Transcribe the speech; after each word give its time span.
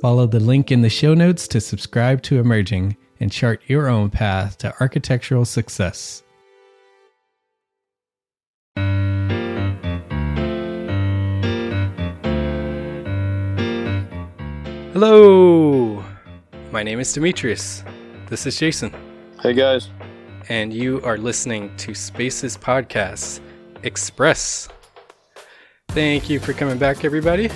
Follow 0.00 0.26
the 0.26 0.38
link 0.38 0.70
in 0.70 0.82
the 0.82 0.88
show 0.88 1.12
notes 1.12 1.48
to 1.48 1.60
subscribe 1.60 2.22
to 2.22 2.38
Emerging 2.38 2.96
and 3.18 3.32
chart 3.32 3.60
your 3.66 3.88
own 3.88 4.10
path 4.10 4.56
to 4.58 4.72
architectural 4.80 5.44
success. 5.44 6.22
Hello, 14.92 16.04
my 16.70 16.84
name 16.84 17.00
is 17.00 17.12
Demetrius. 17.12 17.82
This 18.28 18.46
is 18.46 18.56
Jason. 18.56 18.94
Hey 19.42 19.52
guys. 19.52 19.88
And 20.48 20.72
you 20.72 21.02
are 21.02 21.18
listening 21.18 21.76
to 21.78 21.92
Spaces 21.92 22.56
Podcast 22.56 23.40
Express. 23.82 24.68
Thank 25.88 26.30
you 26.30 26.38
for 26.38 26.52
coming 26.52 26.78
back, 26.78 27.04
everybody. 27.04 27.50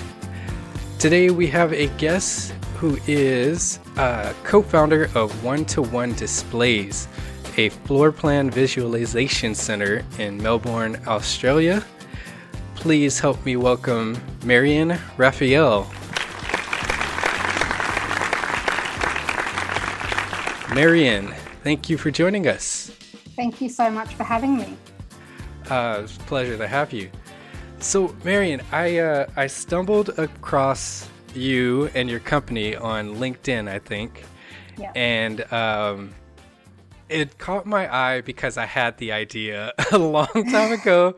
Today 1.03 1.31
we 1.31 1.47
have 1.47 1.73
a 1.73 1.87
guest 1.97 2.51
who 2.77 2.97
is 3.07 3.77
a 3.97 4.33
co 4.45 4.61
founder 4.61 5.09
of 5.15 5.43
One 5.43 5.65
to 5.65 5.81
One 5.81 6.13
Displays, 6.13 7.09
a 7.57 7.67
floor 7.67 8.13
plan 8.13 8.49
visualization 8.49 9.53
center 9.53 10.05
in 10.17 10.41
Melbourne, 10.41 10.97
Australia. 11.05 11.83
Please 12.75 13.19
help 13.19 13.43
me 13.45 13.57
welcome 13.57 14.17
Marian 14.45 14.97
Raphael. 15.17 15.91
Marian, 20.73 21.33
thank 21.65 21.89
you 21.89 21.97
for 21.97 22.11
joining 22.11 22.47
us. 22.47 22.91
Thank 23.35 23.59
you 23.59 23.67
so 23.67 23.91
much 23.91 24.15
for 24.15 24.23
having 24.23 24.55
me. 24.55 24.77
Uh, 25.69 25.99
it's 26.05 26.15
a 26.15 26.19
pleasure 26.21 26.57
to 26.57 26.65
have 26.65 26.93
you. 26.93 27.11
So, 27.83 28.15
Marian, 28.23 28.61
I 28.71 28.97
uh, 28.99 29.27
I 29.35 29.47
stumbled 29.47 30.17
across 30.17 31.07
you 31.35 31.89
and 31.93 32.09
your 32.09 32.21
company 32.21 32.77
on 32.77 33.17
LinkedIn, 33.17 33.69
I 33.69 33.79
think, 33.79 34.23
yeah. 34.77 34.93
and 34.95 35.41
um, 35.51 36.15
it 37.09 37.37
caught 37.37 37.65
my 37.65 37.93
eye 37.93 38.21
because 38.21 38.57
I 38.57 38.65
had 38.65 38.97
the 38.99 39.11
idea 39.11 39.73
a 39.91 39.97
long 39.97 40.27
time 40.49 40.71
ago, 40.79 41.17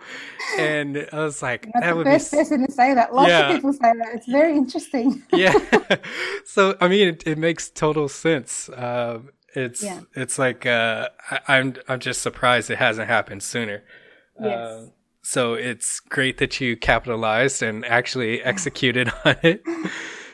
and 0.58 1.08
I 1.14 1.20
was 1.20 1.44
like, 1.44 1.66
You're 1.66 1.82
"That 1.82 1.96
would 1.96 2.08
first 2.08 2.32
be 2.32 2.38
person 2.40 2.66
to 2.66 2.72
say 2.72 2.96
that." 2.96 3.14
Lots 3.14 3.30
yeah. 3.30 3.48
of 3.48 3.56
people 3.56 3.72
say 3.72 3.94
that. 3.94 4.16
It's 4.16 4.28
very 4.28 4.58
interesting. 4.58 5.22
yeah. 5.32 5.54
so, 6.46 6.76
I 6.82 6.88
mean, 6.88 7.10
it, 7.10 7.28
it 7.28 7.38
makes 7.38 7.70
total 7.70 8.10
sense. 8.10 8.72
Um, 8.76 9.30
it's 9.54 9.84
yeah. 9.84 10.02
it's 10.16 10.40
like 10.40 10.66
uh, 10.66 11.10
I, 11.30 11.36
am 11.36 11.44
I'm, 11.48 11.76
I'm 11.88 12.00
just 12.00 12.24
surprised 12.24 12.72
it 12.72 12.80
hasn't 12.80 13.08
happened 13.08 13.44
sooner. 13.44 13.84
Yes. 14.42 14.58
Uh, 14.58 14.86
so 15.26 15.56
it's 15.56 16.00
great 16.00 16.38
that 16.38 16.62
you 16.62 16.78
capitalized 16.78 17.64
and 17.64 17.84
actually 17.86 18.44
executed 18.44 19.12
on 19.26 19.36
it. 19.42 19.64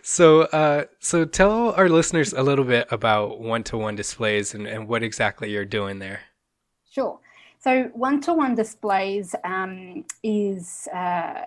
So, 0.02 0.42
uh, 0.42 0.86
so 1.00 1.24
tell 1.24 1.72
our 1.72 1.88
listeners 1.88 2.34
a 2.34 2.44
little 2.44 2.66
bit 2.66 2.88
about 2.92 3.40
one-to-one 3.40 3.96
displays 3.96 4.54
and, 4.54 4.68
and 4.68 4.90
what 4.90 5.02
exactly 5.02 5.52
you're 5.52 5.64
doing 5.64 6.00
there. 6.00 6.22
Sure. 6.90 7.20
So, 7.60 7.84
one-to-one 7.94 8.56
displays 8.56 9.34
um, 9.46 10.04
is 10.24 10.90
uh, 10.94 11.46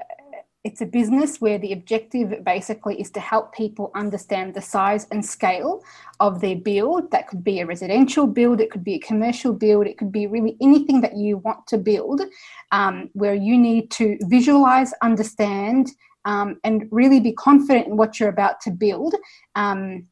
it's 0.65 0.81
a 0.81 0.87
business 0.87 1.43
where 1.43 1.59
the 1.59 1.75
objective 1.75 2.43
basically 2.43 2.99
is 2.99 3.11
to 3.11 3.21
help 3.21 3.55
people 3.55 3.91
understand 3.95 4.55
the 4.55 4.63
size 4.63 5.07
and 5.11 5.25
scale 5.25 5.85
of 6.21 6.41
their 6.41 6.57
build. 6.57 7.11
That 7.11 7.29
could 7.29 7.45
be 7.45 7.61
a 7.61 7.67
residential 7.67 8.27
build, 8.27 8.61
it 8.61 8.71
could 8.71 8.83
be 8.83 8.95
a 8.95 8.99
commercial 8.99 9.53
build, 9.53 9.87
it 9.87 9.99
could 9.99 10.11
be 10.11 10.27
really 10.27 10.57
anything 10.63 11.03
that 11.03 11.19
you 11.19 11.37
want 11.37 11.67
to 11.67 11.77
build, 11.77 12.23
um, 12.73 13.11
where 13.13 13.35
you 13.35 13.59
need 13.59 13.91
to 13.93 14.17
visualize, 14.23 14.95
understand, 15.03 15.91
um, 16.25 16.59
and 16.65 16.89
really 16.91 17.21
be 17.21 17.33
confident 17.33 17.87
in 17.87 17.99
what 17.99 18.19
you're 18.19 18.31
about 18.31 18.59
to 18.63 18.71
build. 18.71 19.15
Um, 19.55 20.07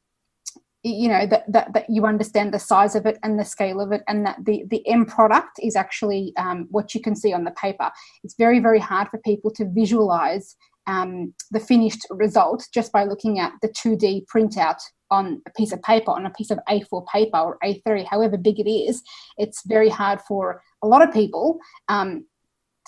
you 0.83 1.09
know 1.09 1.27
that, 1.27 1.45
that 1.53 1.73
that 1.75 1.87
you 1.89 2.07
understand 2.07 2.53
the 2.53 2.59
size 2.59 2.95
of 2.95 3.07
it 3.07 3.19
and 3.23 3.39
the 3.39 3.45
scale 3.45 3.81
of 3.81 3.93
it 3.93 4.03
and 4.09 4.27
that 4.27 4.39
the 4.45 4.65
the 4.69 4.87
end 4.89 5.09
product 5.09 5.59
is 5.61 5.77
actually 5.77 6.33
um, 6.37 6.67
what 6.71 6.95
you 6.95 7.01
can 7.01 7.15
see 7.15 7.33
on 7.33 7.45
the 7.45 7.53
paper. 7.53 7.91
It's 8.25 8.35
very 8.37 8.59
very 8.59 8.81
hard 8.81 9.09
for 9.09 9.19
people 9.19 9.51
to 9.53 9.69
visualize 9.69 10.57
um, 10.89 11.33
the 11.53 11.61
finished 11.61 12.05
result 12.11 12.67
just 12.75 12.91
by 12.91 13.05
looking 13.05 13.39
at 13.39 13.53
the 13.63 13.69
2d 13.69 14.25
printout 14.27 14.79
on 15.13 15.41
a 15.47 15.51
piece 15.51 15.73
of 15.73 15.81
paper 15.83 16.11
on 16.11 16.27
a 16.27 16.31
piece 16.31 16.51
of 16.51 16.59
a4 16.69 17.07
paper 17.07 17.39
or 17.39 17.59
a3 17.63 18.05
however 18.07 18.37
big 18.37 18.59
it 18.59 18.69
is. 18.69 19.03
It's 19.39 19.63
very 19.67 19.89
hard 19.89 20.21
for 20.23 20.63
a 20.83 20.89
lot 20.89 21.07
of 21.07 21.13
people 21.13 21.59
um, 21.89 22.25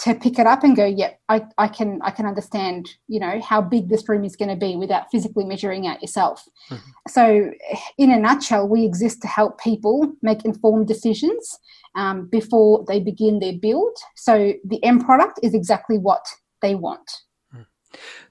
to 0.01 0.15
pick 0.15 0.39
it 0.39 0.47
up 0.47 0.65
and 0.65 0.75
go, 0.75 0.85
yeah, 0.85 1.13
I, 1.29 1.47
I 1.57 1.69
can 1.69 2.01
I 2.03 2.11
can 2.11 2.27
understand, 2.27 2.91
you 3.07 3.21
know, 3.21 3.41
how 3.41 3.61
big 3.61 3.89
this 3.89 4.09
room 4.09 4.25
is 4.25 4.35
going 4.35 4.49
to 4.49 4.57
be 4.57 4.77
without 4.77 5.11
physically 5.11 5.45
measuring 5.45 5.87
out 5.87 6.03
yourself. 6.03 6.45
Mm-hmm. 6.71 6.91
So, 7.09 7.51
in 7.97 8.11
a 8.11 8.19
nutshell, 8.19 8.69
we 8.69 8.85
exist 8.85 9.23
to 9.23 9.29
help 9.29 9.61
people 9.61 10.13
make 10.23 10.45
informed 10.45 10.89
decisions 10.89 11.59
um, 11.95 12.27
before 12.27 12.85
they 12.87 13.01
begin 13.01 13.39
their 13.39 13.55
build. 13.55 13.97
So 14.17 14.55
the 14.65 14.83
end 14.85 15.05
product 15.05 15.41
is 15.43 15.55
exactly 15.55 15.99
what 15.99 16.25
they 16.63 16.75
want. 16.75 17.11
Mm. 17.55 17.67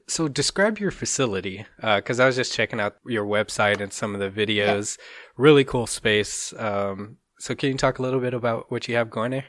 So 0.08 0.28
describe 0.28 0.80
your 0.80 0.92
facility 0.92 1.66
because 1.78 2.20
uh, 2.20 2.24
I 2.24 2.26
was 2.26 2.36
just 2.36 2.54
checking 2.54 2.80
out 2.80 2.98
your 3.06 3.26
website 3.26 3.80
and 3.80 3.94
some 3.94 4.14
of 4.14 4.20
the 4.20 4.30
videos. 4.30 4.98
Yeah. 4.98 5.04
Really 5.38 5.64
cool 5.64 5.88
space. 5.88 6.54
Um, 6.58 7.18
so 7.40 7.56
can 7.56 7.72
you 7.72 7.78
talk 7.78 8.00
a 8.00 8.02
little 8.02 8.20
bit 8.20 8.34
about 8.34 8.72
what 8.72 8.88
you 8.88 8.96
have 8.96 9.10
going 9.10 9.32
there? 9.32 9.46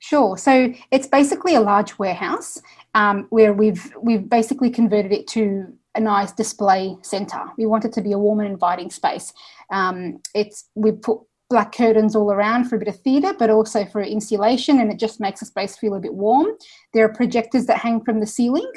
Sure. 0.00 0.36
So 0.36 0.72
it's 0.90 1.06
basically 1.06 1.54
a 1.54 1.60
large 1.60 1.98
warehouse 1.98 2.60
um, 2.94 3.26
where 3.30 3.52
we've 3.52 3.94
we've 4.00 4.28
basically 4.28 4.70
converted 4.70 5.12
it 5.12 5.28
to 5.28 5.72
a 5.94 6.00
nice 6.00 6.32
display 6.32 6.96
center. 7.02 7.42
We 7.58 7.66
want 7.66 7.84
it 7.84 7.92
to 7.94 8.00
be 8.00 8.12
a 8.12 8.18
warm 8.18 8.40
and 8.40 8.48
inviting 8.48 8.90
space. 8.90 9.32
Um, 9.70 10.20
it's 10.34 10.68
we 10.74 10.92
put 10.92 11.20
black 11.50 11.72
curtains 11.72 12.14
all 12.16 12.32
around 12.32 12.64
for 12.64 12.76
a 12.76 12.78
bit 12.78 12.88
of 12.88 12.98
theatre, 13.00 13.34
but 13.38 13.50
also 13.50 13.84
for 13.84 14.00
insulation, 14.00 14.80
and 14.80 14.90
it 14.90 14.98
just 14.98 15.20
makes 15.20 15.40
the 15.40 15.46
space 15.46 15.76
feel 15.76 15.94
a 15.94 16.00
bit 16.00 16.14
warm. 16.14 16.46
There 16.94 17.04
are 17.04 17.12
projectors 17.12 17.66
that 17.66 17.78
hang 17.78 18.02
from 18.02 18.20
the 18.20 18.26
ceiling, 18.26 18.70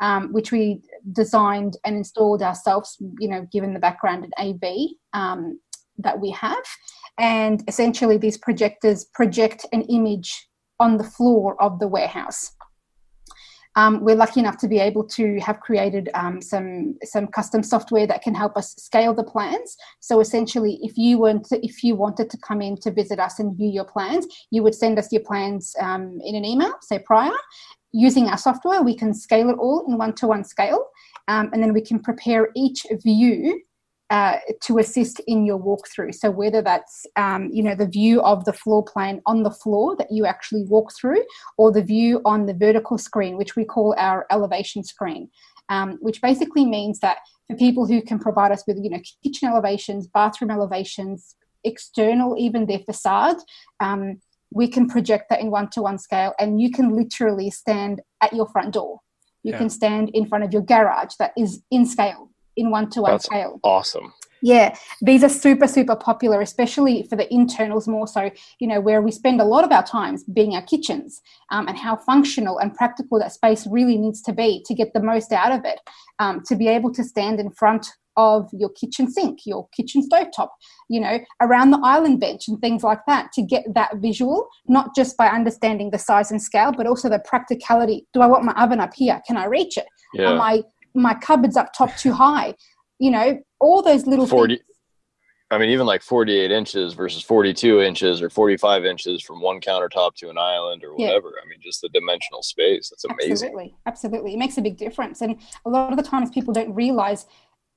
um, 0.00 0.32
which 0.32 0.50
we 0.50 0.80
designed 1.12 1.76
and 1.84 1.96
installed 1.96 2.40
ourselves, 2.40 2.96
you 3.18 3.28
know, 3.28 3.46
given 3.52 3.74
the 3.74 3.80
background 3.80 4.24
in 4.24 4.32
AV 4.38 4.90
um, 5.12 5.60
that 5.98 6.20
we 6.20 6.30
have. 6.30 6.64
And 7.18 7.62
essentially, 7.68 8.16
these 8.16 8.38
projectors 8.38 9.04
project 9.04 9.66
an 9.72 9.82
image 9.82 10.48
on 10.80 10.96
the 10.96 11.04
floor 11.04 11.62
of 11.62 11.78
the 11.78 11.86
warehouse. 11.86 12.52
Um, 13.76 14.00
we're 14.00 14.16
lucky 14.16 14.40
enough 14.40 14.56
to 14.58 14.68
be 14.68 14.80
able 14.80 15.04
to 15.04 15.38
have 15.38 15.60
created 15.60 16.10
um, 16.14 16.42
some 16.42 16.98
some 17.04 17.28
custom 17.28 17.62
software 17.62 18.06
that 18.06 18.22
can 18.22 18.34
help 18.34 18.56
us 18.56 18.74
scale 18.74 19.14
the 19.14 19.22
plans. 19.22 19.76
So 20.00 20.20
essentially, 20.20 20.80
if 20.82 20.96
you 20.96 21.18
to, 21.48 21.64
if 21.64 21.84
you 21.84 21.94
wanted 21.94 22.30
to 22.30 22.38
come 22.38 22.60
in 22.60 22.76
to 22.78 22.90
visit 22.90 23.20
us 23.20 23.38
and 23.38 23.56
view 23.56 23.70
your 23.70 23.84
plans, 23.84 24.26
you 24.50 24.64
would 24.64 24.74
send 24.74 24.98
us 24.98 25.12
your 25.12 25.22
plans 25.22 25.76
um, 25.80 26.18
in 26.24 26.34
an 26.34 26.44
email, 26.44 26.74
say 26.82 26.98
prior. 26.98 27.38
Using 27.92 28.26
our 28.26 28.38
software, 28.38 28.82
we 28.82 28.96
can 28.96 29.14
scale 29.14 29.50
it 29.50 29.58
all 29.58 29.84
in 29.86 29.98
one 29.98 30.14
to 30.14 30.26
one 30.26 30.44
scale, 30.44 30.86
um, 31.28 31.50
and 31.52 31.62
then 31.62 31.72
we 31.72 31.80
can 31.80 32.00
prepare 32.00 32.48
each 32.56 32.86
view 33.04 33.60
uh, 34.10 34.36
to 34.60 34.78
assist 34.78 35.20
in 35.26 35.46
your 35.46 35.58
walkthrough. 35.58 36.14
So 36.14 36.30
whether 36.30 36.62
that's 36.62 37.06
um, 37.16 37.48
you 37.52 37.62
know 37.62 37.74
the 37.74 37.86
view 37.86 38.20
of 38.22 38.44
the 38.44 38.52
floor 38.52 38.84
plan 38.84 39.20
on 39.26 39.42
the 39.42 39.50
floor 39.50 39.96
that 39.96 40.10
you 40.10 40.26
actually 40.26 40.64
walk 40.64 40.92
through, 40.98 41.24
or 41.56 41.72
the 41.72 41.82
view 41.82 42.20
on 42.24 42.46
the 42.46 42.54
vertical 42.54 42.98
screen, 42.98 43.36
which 43.36 43.56
we 43.56 43.64
call 43.64 43.94
our 43.98 44.26
elevation 44.30 44.82
screen, 44.82 45.30
um, 45.68 45.98
which 46.00 46.20
basically 46.20 46.66
means 46.66 46.98
that 47.00 47.18
for 47.48 47.56
people 47.56 47.86
who 47.86 48.02
can 48.02 48.18
provide 48.18 48.52
us 48.52 48.64
with 48.66 48.78
you 48.82 48.90
know 48.90 49.00
kitchen 49.22 49.48
elevations, 49.48 50.06
bathroom 50.06 50.50
elevations, 50.50 51.36
external 51.64 52.36
even 52.38 52.66
their 52.66 52.80
facade. 52.80 53.36
Um, 53.80 54.20
we 54.52 54.66
can 54.66 54.88
project 54.88 55.26
that 55.30 55.40
in 55.40 55.48
one-to-one 55.48 55.96
scale 55.96 56.34
and 56.40 56.60
you 56.60 56.72
can 56.72 56.96
literally 56.96 57.50
stand 57.50 58.00
at 58.20 58.32
your 58.32 58.48
front 58.48 58.74
door 58.74 58.98
you 59.42 59.52
Yeah. 59.52 59.58
can 59.58 59.70
stand 59.70 60.10
in 60.10 60.26
front 60.26 60.44
of 60.44 60.52
your 60.52 60.62
garage 60.62 61.14
that 61.18 61.32
is 61.36 61.62
in 61.70 61.86
scale 61.86 62.30
in 62.60 62.70
one-to-one 62.70 63.12
That's 63.12 63.24
scale 63.26 63.58
awesome. 63.62 64.12
yeah, 64.42 64.76
these 65.02 65.22
are 65.22 65.28
super, 65.28 65.66
super 65.66 65.96
popular, 65.96 66.40
especially 66.40 67.02
for 67.04 67.16
the 67.16 67.32
internals 67.32 67.86
more 67.86 68.06
so, 68.06 68.30
you 68.58 68.66
know, 68.66 68.80
where 68.80 69.02
we 69.02 69.10
spend 69.10 69.40
a 69.40 69.44
lot 69.44 69.64
of 69.64 69.72
our 69.72 69.84
times 69.84 70.24
being 70.24 70.54
our 70.54 70.62
kitchens 70.62 71.20
um, 71.50 71.68
and 71.68 71.76
how 71.76 71.96
functional 71.96 72.58
and 72.58 72.74
practical 72.74 73.18
that 73.18 73.32
space 73.32 73.66
really 73.66 73.96
needs 73.98 74.22
to 74.22 74.32
be 74.32 74.62
to 74.66 74.74
get 74.74 74.92
the 74.92 75.02
most 75.02 75.32
out 75.32 75.52
of 75.52 75.64
it. 75.64 75.80
Um, 76.18 76.42
to 76.46 76.56
be 76.56 76.68
able 76.68 76.92
to 76.94 77.02
stand 77.02 77.40
in 77.40 77.50
front 77.50 77.86
of 78.16 78.50
your 78.52 78.68
kitchen 78.70 79.10
sink, 79.10 79.40
your 79.46 79.68
kitchen 79.74 80.06
stovetop, 80.06 80.48
you 80.88 81.00
know, 81.00 81.18
around 81.40 81.70
the 81.70 81.80
island 81.82 82.20
bench 82.20 82.48
and 82.48 82.60
things 82.60 82.82
like 82.82 83.00
that 83.06 83.32
to 83.32 83.42
get 83.42 83.64
that 83.74 83.96
visual, 83.96 84.48
not 84.68 84.94
just 84.94 85.16
by 85.16 85.28
understanding 85.28 85.90
the 85.90 85.98
size 85.98 86.30
and 86.30 86.42
scale, 86.42 86.72
but 86.72 86.86
also 86.86 87.08
the 87.08 87.20
practicality. 87.20 88.06
Do 88.12 88.20
I 88.20 88.26
want 88.26 88.44
my 88.44 88.52
oven 88.62 88.80
up 88.80 88.92
here? 88.94 89.20
Can 89.26 89.36
I 89.36 89.46
reach 89.46 89.76
it? 89.76 89.86
Yeah. 90.12 90.34
my 90.34 90.62
my 90.94 91.14
cupboards 91.14 91.56
up 91.56 91.72
top 91.76 91.96
too 91.96 92.12
high? 92.12 92.54
You 92.98 93.10
know, 93.10 93.42
all 93.60 93.82
those 93.82 94.06
little 94.06 94.26
40 94.26 94.56
things. 94.56 94.66
I 95.52 95.58
mean, 95.58 95.70
even 95.70 95.84
like 95.84 96.02
48 96.02 96.52
inches 96.52 96.94
versus 96.94 97.24
42 97.24 97.80
inches 97.80 98.22
or 98.22 98.30
45 98.30 98.84
inches 98.84 99.20
from 99.20 99.40
one 99.40 99.60
countertop 99.60 100.14
to 100.16 100.30
an 100.30 100.38
island 100.38 100.84
or 100.84 100.94
Yeah. 100.96 101.08
whatever. 101.08 101.34
I 101.42 101.48
mean, 101.48 101.58
just 101.60 101.80
the 101.80 101.88
dimensional 101.88 102.42
space. 102.44 102.88
That's 102.88 103.04
amazing. 103.04 103.32
Absolutely, 103.32 103.74
absolutely. 103.84 104.34
It 104.34 104.38
makes 104.38 104.58
a 104.58 104.62
big 104.62 104.76
difference. 104.76 105.22
And 105.22 105.40
a 105.64 105.70
lot 105.70 105.90
of 105.90 105.96
the 105.96 106.04
times 106.04 106.30
people 106.30 106.54
don't 106.54 106.72
realize 106.72 107.26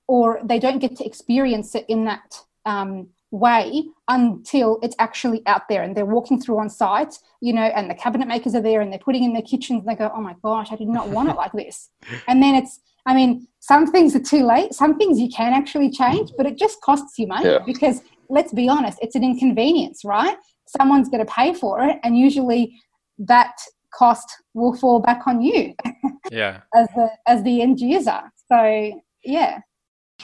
or 0.07 0.39
they 0.43 0.59
don't 0.59 0.79
get 0.79 0.95
to 0.97 1.05
experience 1.05 1.73
it 1.73 1.85
in 1.87 2.05
that 2.05 2.37
um, 2.65 3.07
way 3.31 3.85
until 4.07 4.77
it's 4.83 4.95
actually 4.99 5.41
out 5.47 5.67
there 5.67 5.81
and 5.81 5.97
they're 5.97 6.05
walking 6.05 6.39
through 6.39 6.59
on 6.59 6.69
site, 6.69 7.17
you 7.41 7.53
know, 7.53 7.63
and 7.63 7.89
the 7.89 7.95
cabinet 7.95 8.27
makers 8.27 8.53
are 8.53 8.61
there 8.61 8.81
and 8.81 8.91
they're 8.91 8.99
putting 8.99 9.23
in 9.23 9.33
their 9.33 9.41
kitchens 9.41 9.79
and 9.79 9.87
they 9.87 9.95
go, 9.95 10.11
oh 10.13 10.21
my 10.21 10.35
gosh, 10.43 10.71
I 10.71 10.75
did 10.75 10.89
not 10.89 11.09
want 11.09 11.29
it 11.29 11.35
like 11.35 11.53
this. 11.53 11.89
And 12.27 12.43
then 12.43 12.53
it's, 12.53 12.79
I 13.05 13.13
mean, 13.13 13.47
some 13.59 13.87
things 13.87 14.15
are 14.15 14.21
too 14.21 14.45
late, 14.45 14.73
some 14.73 14.97
things 14.97 15.19
you 15.19 15.29
can 15.29 15.53
actually 15.53 15.89
change, 15.91 16.31
but 16.37 16.45
it 16.45 16.57
just 16.57 16.79
costs 16.81 17.17
you 17.17 17.27
money 17.27 17.49
Yeah. 17.49 17.59
because 17.65 18.01
let's 18.29 18.53
be 18.53 18.69
honest, 18.69 18.97
it's 19.01 19.15
an 19.15 19.23
inconvenience, 19.23 20.03
right? 20.05 20.37
Someone's 20.67 21.09
going 21.09 21.25
to 21.25 21.31
pay 21.31 21.53
for 21.53 21.81
it. 21.83 21.97
And 22.03 22.17
usually 22.17 22.73
that 23.19 23.53
cost 23.93 24.27
will 24.53 24.75
fall 24.75 24.99
back 24.99 25.27
on 25.27 25.41
you 25.41 25.73
Yeah. 26.31 26.61
as 26.75 26.87
the 26.95 27.09
as 27.27 27.43
the 27.43 27.61
end 27.61 27.79
user. 27.79 28.21
So 28.51 28.91
yeah, 29.23 29.59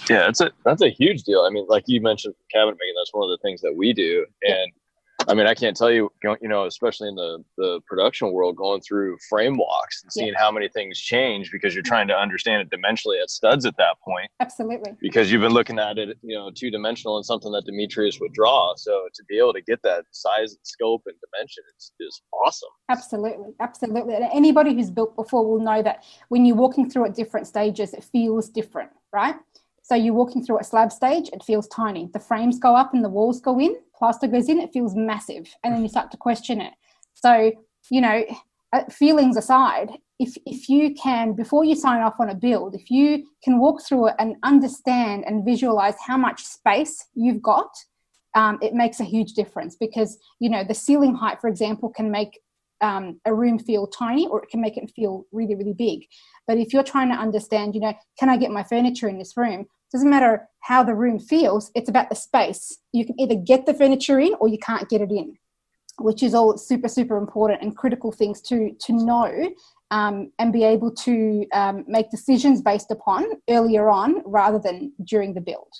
Yeah, 0.09 0.19
that's 0.25 0.41
a 0.41 0.51
that's 0.65 0.81
a 0.81 0.89
huge 0.89 1.23
deal. 1.23 1.41
I 1.41 1.49
mean, 1.49 1.65
like 1.67 1.83
you 1.87 2.01
mentioned 2.01 2.33
cabinet 2.51 2.77
making, 2.79 2.95
that's 2.97 3.13
one 3.13 3.29
of 3.29 3.31
the 3.31 3.41
things 3.43 3.61
that 3.61 3.75
we 3.75 3.93
do. 3.93 4.25
And 4.43 4.71
I 5.29 5.35
mean, 5.35 5.45
I 5.45 5.53
can't 5.53 5.77
tell 5.77 5.91
you, 5.91 6.11
you 6.41 6.47
know, 6.47 6.65
especially 6.65 7.07
in 7.07 7.15
the 7.15 7.43
the 7.57 7.81
production 7.85 8.31
world, 8.31 8.55
going 8.55 8.81
through 8.81 9.17
frame 9.29 9.57
walks 9.57 10.01
and 10.01 10.11
seeing 10.11 10.33
how 10.33 10.51
many 10.51 10.67
things 10.69 10.99
change 10.99 11.51
because 11.51 11.75
you're 11.75 11.83
trying 11.83 12.07
to 12.07 12.17
understand 12.17 12.61
it 12.61 12.75
dimensionally 12.75 13.21
at 13.21 13.29
studs 13.29 13.65
at 13.65 13.77
that 13.77 13.99
point. 14.03 14.31
absolutely. 14.39 14.93
because 14.99 15.31
you've 15.31 15.41
been 15.41 15.53
looking 15.53 15.77
at 15.77 15.99
it, 15.99 16.17
you 16.23 16.35
know, 16.35 16.49
two 16.49 16.71
dimensional 16.71 17.17
and 17.17 17.25
something 17.25 17.51
that 17.51 17.65
Demetrius 17.65 18.19
would 18.19 18.33
draw. 18.33 18.73
So 18.75 19.07
to 19.13 19.23
be 19.25 19.37
able 19.37 19.53
to 19.53 19.61
get 19.61 19.81
that 19.83 20.05
size, 20.11 20.53
and 20.53 20.59
scope, 20.63 21.03
and 21.05 21.15
dimension 21.31 21.63
is, 21.77 21.91
is 21.99 22.21
awesome. 22.33 22.69
Absolutely, 22.89 23.53
absolutely. 23.59 24.15
And 24.15 24.25
anybody 24.33 24.73
who's 24.73 24.89
built 24.89 25.15
before 25.15 25.45
will 25.45 25.59
know 25.59 25.83
that 25.83 26.03
when 26.29 26.43
you're 26.45 26.55
walking 26.55 26.89
through 26.89 27.05
at 27.05 27.13
different 27.13 27.45
stages, 27.45 27.93
it 27.93 28.03
feels 28.03 28.49
different, 28.49 28.89
right? 29.13 29.35
So 29.83 29.95
you're 29.95 30.13
walking 30.13 30.43
through 30.43 30.59
a 30.59 30.63
slab 30.63 30.91
stage, 30.91 31.29
it 31.33 31.43
feels 31.43 31.67
tiny. 31.67 32.09
The 32.13 32.19
frames 32.19 32.59
go 32.59 32.75
up 32.75 32.93
and 32.93 33.03
the 33.03 33.09
walls 33.09 33.41
go 33.41 33.59
in, 33.59 33.75
plaster 33.99 34.27
goes 34.27 34.49
in, 34.49 34.59
it 34.59 34.73
feels 34.73 34.95
massive. 34.95 35.53
And 35.63 35.75
then 35.75 35.83
you 35.83 35.89
start 35.89 36.09
to 36.11 36.17
question 36.17 36.61
it. 36.61 36.73
So, 37.13 37.51
you 37.91 38.01
know, 38.01 38.23
uh, 38.73 38.83
feelings 38.89 39.37
aside, 39.37 39.91
if, 40.19 40.37
if 40.45 40.69
you 40.69 40.93
can, 40.93 41.33
before 41.33 41.63
you 41.63 41.75
sign 41.75 42.01
off 42.01 42.19
on 42.19 42.29
a 42.29 42.35
build, 42.35 42.75
if 42.75 42.89
you 42.89 43.25
can 43.43 43.59
walk 43.59 43.81
through 43.81 44.09
it 44.09 44.15
and 44.19 44.35
understand 44.43 45.23
and 45.25 45.45
visualize 45.45 45.95
how 46.05 46.17
much 46.17 46.43
space 46.43 47.05
you've 47.13 47.41
got, 47.41 47.69
um, 48.35 48.59
it 48.61 48.73
makes 48.73 48.99
a 48.99 49.03
huge 49.03 49.33
difference 49.33 49.75
because, 49.75 50.17
you 50.39 50.49
know, 50.49 50.63
the 50.63 50.73
ceiling 50.73 51.15
height, 51.15 51.41
for 51.41 51.47
example, 51.47 51.89
can 51.89 52.11
make 52.11 52.39
um, 52.81 53.19
a 53.25 53.33
room 53.33 53.59
feel 53.59 53.87
tiny 53.87 54.27
or 54.27 54.43
it 54.43 54.49
can 54.49 54.61
make 54.61 54.77
it 54.77 54.91
feel 54.95 55.25
really, 55.31 55.55
really 55.55 55.73
big. 55.73 56.05
But 56.47 56.57
if 56.57 56.73
you're 56.73 56.83
trying 56.83 57.09
to 57.09 57.15
understand, 57.15 57.75
you 57.75 57.81
know, 57.81 57.93
can 58.19 58.29
I 58.29 58.37
get 58.37 58.51
my 58.51 58.63
furniture 58.63 59.09
in 59.09 59.17
this 59.17 59.35
room? 59.35 59.65
Doesn't 59.91 60.09
matter 60.09 60.47
how 60.59 60.83
the 60.83 60.94
room 60.94 61.19
feels, 61.19 61.71
it's 61.74 61.89
about 61.89 62.09
the 62.09 62.15
space. 62.15 62.77
You 62.94 63.06
can 63.06 63.19
either 63.19 63.36
get 63.36 63.65
the 63.65 63.74
furniture 63.74 64.19
in 64.19 64.36
or 64.39 64.47
you 64.47 64.59
can't 64.59 64.88
get 64.88 65.01
it 65.01 65.09
in, 65.09 65.36
which 66.00 66.21
is 66.21 66.33
all 66.33 66.57
super, 66.57 66.88
super 66.88 67.18
important 67.18 67.62
and 67.62 67.75
critical 67.75 68.12
things 68.12 68.41
to, 68.44 68.75
to 68.81 68.94
know 68.94 69.50
um, 69.91 70.31
and 70.38 70.53
be 70.53 70.63
able 70.63 70.91
to 70.91 71.45
um, 71.53 71.85
make 71.87 72.11
decisions 72.11 72.61
based 72.61 72.92
upon 72.92 73.25
earlier 73.49 73.90
on 73.90 74.21
rather 74.25 74.59
than 74.59 74.94
during 75.06 75.33
the 75.33 75.42
build. 75.42 75.71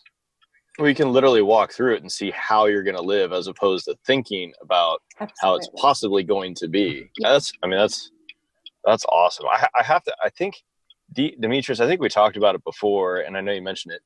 We 0.80 0.96
can 0.96 1.12
literally 1.12 1.42
walk 1.42 1.74
through 1.74 1.96
it 1.96 2.02
and 2.02 2.12
see 2.12 2.32
how 2.32 2.66
you're 2.66 2.84
going 2.84 2.96
to 2.96 3.02
live 3.02 3.34
as 3.34 3.48
opposed 3.48 3.86
to 3.86 3.96
thinking 4.08 4.54
about 4.62 5.02
how 5.42 5.56
it's 5.56 5.70
possibly 5.76 6.24
going 6.24 6.56
to 6.56 6.68
be. 6.68 7.12
Yeah. 7.20 7.34
That's, 7.34 7.52
I 7.62 7.68
mean, 7.68 7.78
that's, 7.78 8.12
that's 8.86 9.06
awesome. 9.06 9.46
I, 9.52 9.68
I 9.78 9.84
have 9.84 10.04
to, 10.06 10.16
I 10.24 10.30
think, 10.30 10.64
D- 11.14 11.36
Demetrius, 11.40 11.80
I 11.80 11.88
think 11.88 12.02
we 12.02 12.10
talked 12.10 12.38
about 12.38 12.56
it 12.56 12.64
before, 12.64 13.18
and 13.22 13.36
I 13.38 13.42
know 13.42 13.52
you 13.52 13.62
mentioned 13.62 13.94
it. 13.96 14.02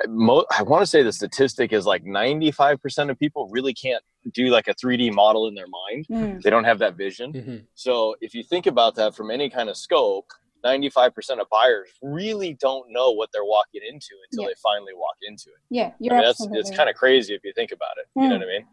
I, 0.00 0.06
mo- 0.08 0.44
I 0.56 0.62
want 0.62 0.82
to 0.82 0.86
say 0.86 1.02
the 1.02 1.12
statistic 1.12 1.72
is 1.72 1.86
like 1.86 2.04
95% 2.04 3.10
of 3.10 3.18
people 3.18 3.48
really 3.50 3.72
can't 3.74 4.02
do 4.32 4.46
like 4.48 4.68
a 4.68 4.74
3D 4.74 5.12
model 5.12 5.46
in 5.48 5.54
their 5.54 5.66
mind. 5.68 6.06
Mm, 6.10 6.42
They 6.42 6.50
don't 6.50 6.64
have 6.64 6.78
that 6.80 6.96
vision. 6.96 7.32
Mhm. 7.32 7.64
So 7.74 8.16
if 8.20 8.34
you 8.34 8.42
think 8.42 8.66
about 8.66 8.94
that 8.96 9.14
from 9.14 9.30
any 9.30 9.48
kind 9.48 9.68
of 9.68 9.76
scope, 9.76 10.26
95% 10.64 11.40
of 11.40 11.46
buyers 11.50 11.88
really 12.02 12.54
don't 12.60 12.90
know 12.90 13.12
what 13.12 13.30
they're 13.32 13.44
walking 13.44 13.82
into 13.88 14.14
until 14.30 14.42
Yeah. 14.42 14.48
they 14.48 14.54
finally 14.62 14.94
walk 14.94 15.14
into 15.22 15.50
it. 15.50 15.56
yeah, 15.70 15.92
you're 16.00 16.14
mean, 16.14 16.22
that's 16.24 16.40
absolutely 16.40 16.58
it's 16.60 16.70
kind 16.76 16.90
of 16.90 16.96
crazy 16.96 17.34
if 17.34 17.44
you 17.44 17.52
think 17.54 17.70
about 17.70 17.92
it. 17.98 18.06
You 18.20 18.28
know 18.28 18.34
Mm. 18.36 18.38
what 18.40 18.48
I 18.48 18.52
mean? 18.52 18.66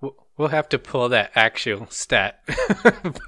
We'll- 0.00 0.16
We'll 0.38 0.48
have 0.48 0.68
to 0.68 0.78
pull 0.78 1.08
that 1.08 1.30
actual 1.34 1.86
stat. 1.88 2.40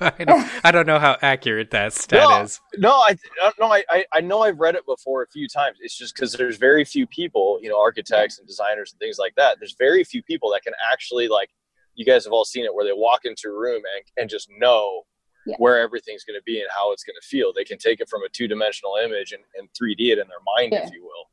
I, 0.01 0.25
don't, 0.27 0.51
I 0.63 0.71
don't 0.71 0.87
know 0.87 0.99
how 0.99 1.17
accurate 1.23 1.71
that 1.71 1.95
stat 1.95 2.21
No. 2.29 2.43
is. 2.43 2.61
No, 2.77 2.91
I 2.97 3.17
I- 3.43 3.53
no, 3.59 3.73
I 3.73 3.83
I- 3.89 4.05
I 4.13 4.21
know 4.21 4.43
I've 4.43 4.59
read 4.61 4.75
it 4.75 4.85
before 4.85 5.23
a 5.23 5.27
few 5.29 5.49
times. 5.49 5.79
It's 5.81 5.97
just 5.97 6.15
because 6.15 6.33
there's 6.35 6.59
very 6.59 6.85
few 6.85 7.07
people, 7.07 7.59
you 7.63 7.71
know, 7.71 7.81
architects 7.81 8.39
and 8.39 8.47
designers 8.47 8.93
and 8.93 8.99
things 9.01 9.17
like 9.19 9.35
that. 9.37 9.57
There's 9.59 9.75
very 9.79 10.05
few 10.05 10.23
people 10.23 10.51
that 10.53 10.63
can 10.65 10.75
actually 10.93 11.29
like. 11.29 11.49
You 11.95 12.05
guys 12.05 12.25
have 12.25 12.33
all 12.35 12.45
seen 12.45 12.67
it 12.67 12.75
where 12.75 12.85
they 12.85 12.93
walk 12.95 13.25
into 13.25 13.49
a 13.49 13.59
room 13.59 13.81
and 13.97 14.05
and 14.19 14.29
just 14.29 14.51
know 14.59 15.05
Yeah. 15.47 15.55
where 15.57 15.81
everything's 15.81 16.25
going 16.25 16.39
to 16.39 16.45
be 16.45 16.61
and 16.61 16.69
how 16.77 16.93
it's 16.93 17.05
going 17.05 17.17
to 17.19 17.27
feel. 17.27 17.55
They 17.55 17.65
can 17.65 17.79
take 17.79 18.01
it 18.01 18.09
from 18.11 18.23
a 18.23 18.29
two 18.29 18.47
dimensional 18.49 18.97
image 19.03 19.33
and, 19.33 19.43
and 19.59 19.71
3D 19.71 20.13
it 20.13 20.19
in 20.19 20.29
their 20.29 20.45
mind, 20.57 20.73
Yeah. 20.75 20.85
if 20.87 20.93
you 20.93 21.03
will, 21.03 21.31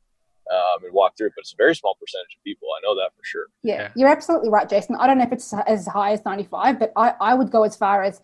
um, 0.52 0.84
and 0.84 0.92
walk 0.92 1.16
through 1.16 1.28
it. 1.28 1.32
But 1.36 1.42
it's 1.42 1.52
a 1.52 1.56
very 1.56 1.74
small 1.74 1.96
percentage 2.00 2.36
of 2.36 2.42
people. 2.44 2.68
I 2.76 2.80
know 2.86 2.94
that 2.94 3.10
for 3.16 3.24
sure. 3.24 3.46
Yeah, 3.62 3.74
Yeah. 3.74 3.88
you're 3.96 4.08
absolutely 4.08 4.48
right, 4.50 4.68
Jason. 4.68 4.96
I 4.96 5.06
don't 5.06 5.18
know 5.18 5.24
if 5.24 5.32
it's 5.32 5.52
as 5.66 5.86
high 5.86 6.12
as 6.12 6.24
95, 6.24 6.78
but 6.78 6.92
I, 6.96 7.14
I 7.20 7.34
would 7.34 7.50
go 7.50 7.62
as 7.64 7.76
far 7.76 8.02
as 8.02 8.20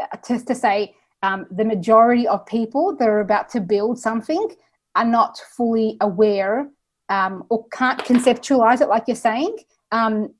uh, 0.00 0.16
to, 0.16 0.44
to 0.44 0.54
say 0.54 0.94
um, 1.22 1.46
the 1.50 1.64
majority 1.64 2.26
of 2.28 2.46
people 2.46 2.94
that 2.96 3.08
are 3.08 3.20
about 3.20 3.48
to 3.50 3.60
build 3.60 3.98
something 3.98 4.48
are 4.94 5.04
not 5.04 5.38
fully 5.56 5.96
aware 6.00 6.70
um, 7.08 7.44
or 7.50 7.66
can't 7.68 8.00
conceptualize 8.00 8.80
it, 8.80 8.88
like 8.88 9.04
you're 9.06 9.16
saying. 9.16 9.56
Um, 9.92 10.34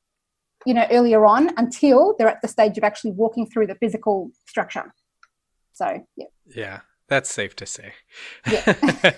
you 0.66 0.75
know, 0.75 0.87
earlier 0.90 1.25
on 1.25 1.50
until 1.56 2.14
they're 2.18 2.28
at 2.28 2.42
the 2.42 2.49
stage 2.49 2.76
of 2.76 2.85
actually 2.85 3.12
walking 3.12 3.47
through 3.47 3.66
the 3.66 3.76
physical 3.76 4.30
structure. 4.47 4.92
So, 5.73 6.04
yeah. 6.16 6.26
Yeah, 6.54 6.80
that's 7.08 7.30
safe 7.30 7.56
to 7.56 7.66
say. 7.66 7.92
Yeah. 8.46 8.62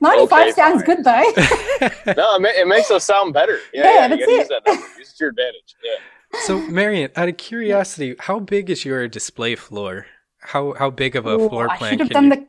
95 0.00 0.48
Okay, 0.48 0.50
sounds 0.50 0.82
fine. 0.82 0.84
good 0.84 1.04
though. 1.04 1.12
no, 2.16 2.36
it, 2.36 2.40
ma- 2.42 2.48
it 2.56 2.66
makes 2.68 2.90
us 2.90 3.04
sound 3.04 3.32
better. 3.34 3.58
Yeah, 3.72 3.84
Yeah, 3.84 3.94
yeah, 3.94 4.08
that's 4.08 4.26
you 4.26 4.34
it. 4.34 4.38
use 4.38 4.48
that 4.48 4.62
number. 4.66 4.86
Use 4.98 5.10
it 5.10 5.16
to 5.18 5.24
your 5.24 5.30
advantage. 5.30 5.76
Yeah. 5.84 5.96
so, 6.38 6.62
Marian, 6.62 7.10
out 7.16 7.28
of 7.28 7.36
curiosity, 7.50 8.16
how 8.18 8.38
big 8.40 8.70
is 8.70 8.84
your 8.84 9.06
display 9.08 9.54
floor? 9.56 10.06
How 10.40 10.74
how 10.74 10.90
big 10.90 11.14
of 11.16 11.26
a 11.26 11.38
Ooh, 11.38 11.48
floor 11.48 11.70
I 11.70 11.76
plan 11.76 11.90
should 11.90 12.00
have 12.00 12.10
done 12.10 12.24
you? 12.24 12.30
the 12.30 12.46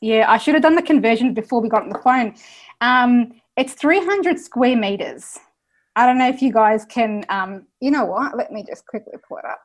yeah, 0.00 0.30
I 0.30 0.38
should 0.38 0.54
have 0.54 0.62
done 0.62 0.76
the 0.76 0.82
conversion 0.82 1.34
before 1.34 1.60
we 1.60 1.68
got 1.68 1.82
on 1.82 1.88
the 1.88 1.98
phone. 1.98 2.34
Um, 2.80 3.32
it's 3.56 3.72
300 3.74 4.38
square 4.38 4.76
meters. 4.76 5.38
I 5.96 6.06
don't 6.06 6.18
know 6.18 6.28
if 6.28 6.42
you 6.42 6.52
guys 6.52 6.84
can. 6.84 7.24
Um, 7.28 7.66
you 7.80 7.90
know 7.90 8.04
what? 8.04 8.36
Let 8.36 8.52
me 8.52 8.64
just 8.66 8.86
quickly 8.86 9.14
pull 9.26 9.38
it 9.38 9.44
up. 9.44 9.62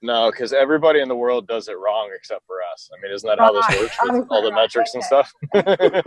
No, 0.00 0.30
because 0.30 0.52
everybody 0.52 1.00
in 1.00 1.08
the 1.08 1.16
world 1.16 1.48
does 1.48 1.68
it 1.68 1.76
wrong 1.78 2.10
except 2.14 2.46
for 2.46 2.56
us. 2.72 2.88
I 2.96 3.02
mean, 3.02 3.12
isn't 3.12 3.28
that 3.28 3.38
how 3.40 3.52
this 3.52 3.80
works 3.80 3.96
with 4.04 4.26
all 4.30 4.42
the 4.42 4.50
right, 4.50 4.62
metrics 4.62 4.94
and 4.94 5.02
stuff? 5.02 5.32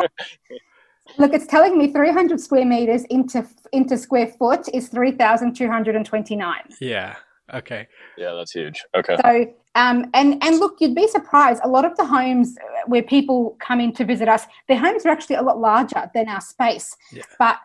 Look, 1.18 1.34
it's 1.34 1.48
telling 1.48 1.78
me 1.78 1.92
300 1.92 2.40
square 2.40 2.66
meters 2.66 3.04
into 3.06 3.46
into 3.74 3.98
square 3.98 4.28
foot 4.28 4.70
is 4.74 4.88
3,229. 4.90 6.56
Yeah. 6.80 7.16
Okay. 7.54 7.88
yeah, 8.18 8.34
that's 8.34 8.52
huge. 8.52 8.82
Okay. 8.96 9.18
So, 9.22 9.54
um, 9.76 10.10
and 10.14 10.42
and 10.42 10.60
look, 10.60 10.78
you'd 10.80 10.96
be 10.96 11.08
surprised. 11.08 11.62
A 11.66 11.68
lot 11.68 11.84
of 11.84 11.98
the 11.98 12.06
homes 12.06 12.56
where 12.86 13.04
people 13.04 13.58
come 13.60 13.82
in 13.82 13.92
to 13.94 14.06
visit 14.06 14.30
us, 14.30 14.46
their 14.70 14.78
homes 14.78 15.06
are 15.06 15.10
actually 15.10 15.36
a 15.36 15.42
lot 15.42 15.60
larger 15.60 16.10
than 16.14 16.30
our 16.30 16.40
space. 16.40 16.96
Yeah. 17.12 17.24
But 17.38 17.58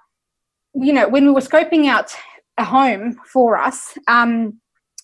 you 0.74 0.92
know, 0.92 1.08
when 1.08 1.24
we 1.24 1.30
were 1.30 1.40
scoping 1.40 1.86
out 1.86 2.12
a 2.58 2.64
home 2.64 3.16
for 3.32 3.56
us, 3.56 3.96
um, 4.08 4.58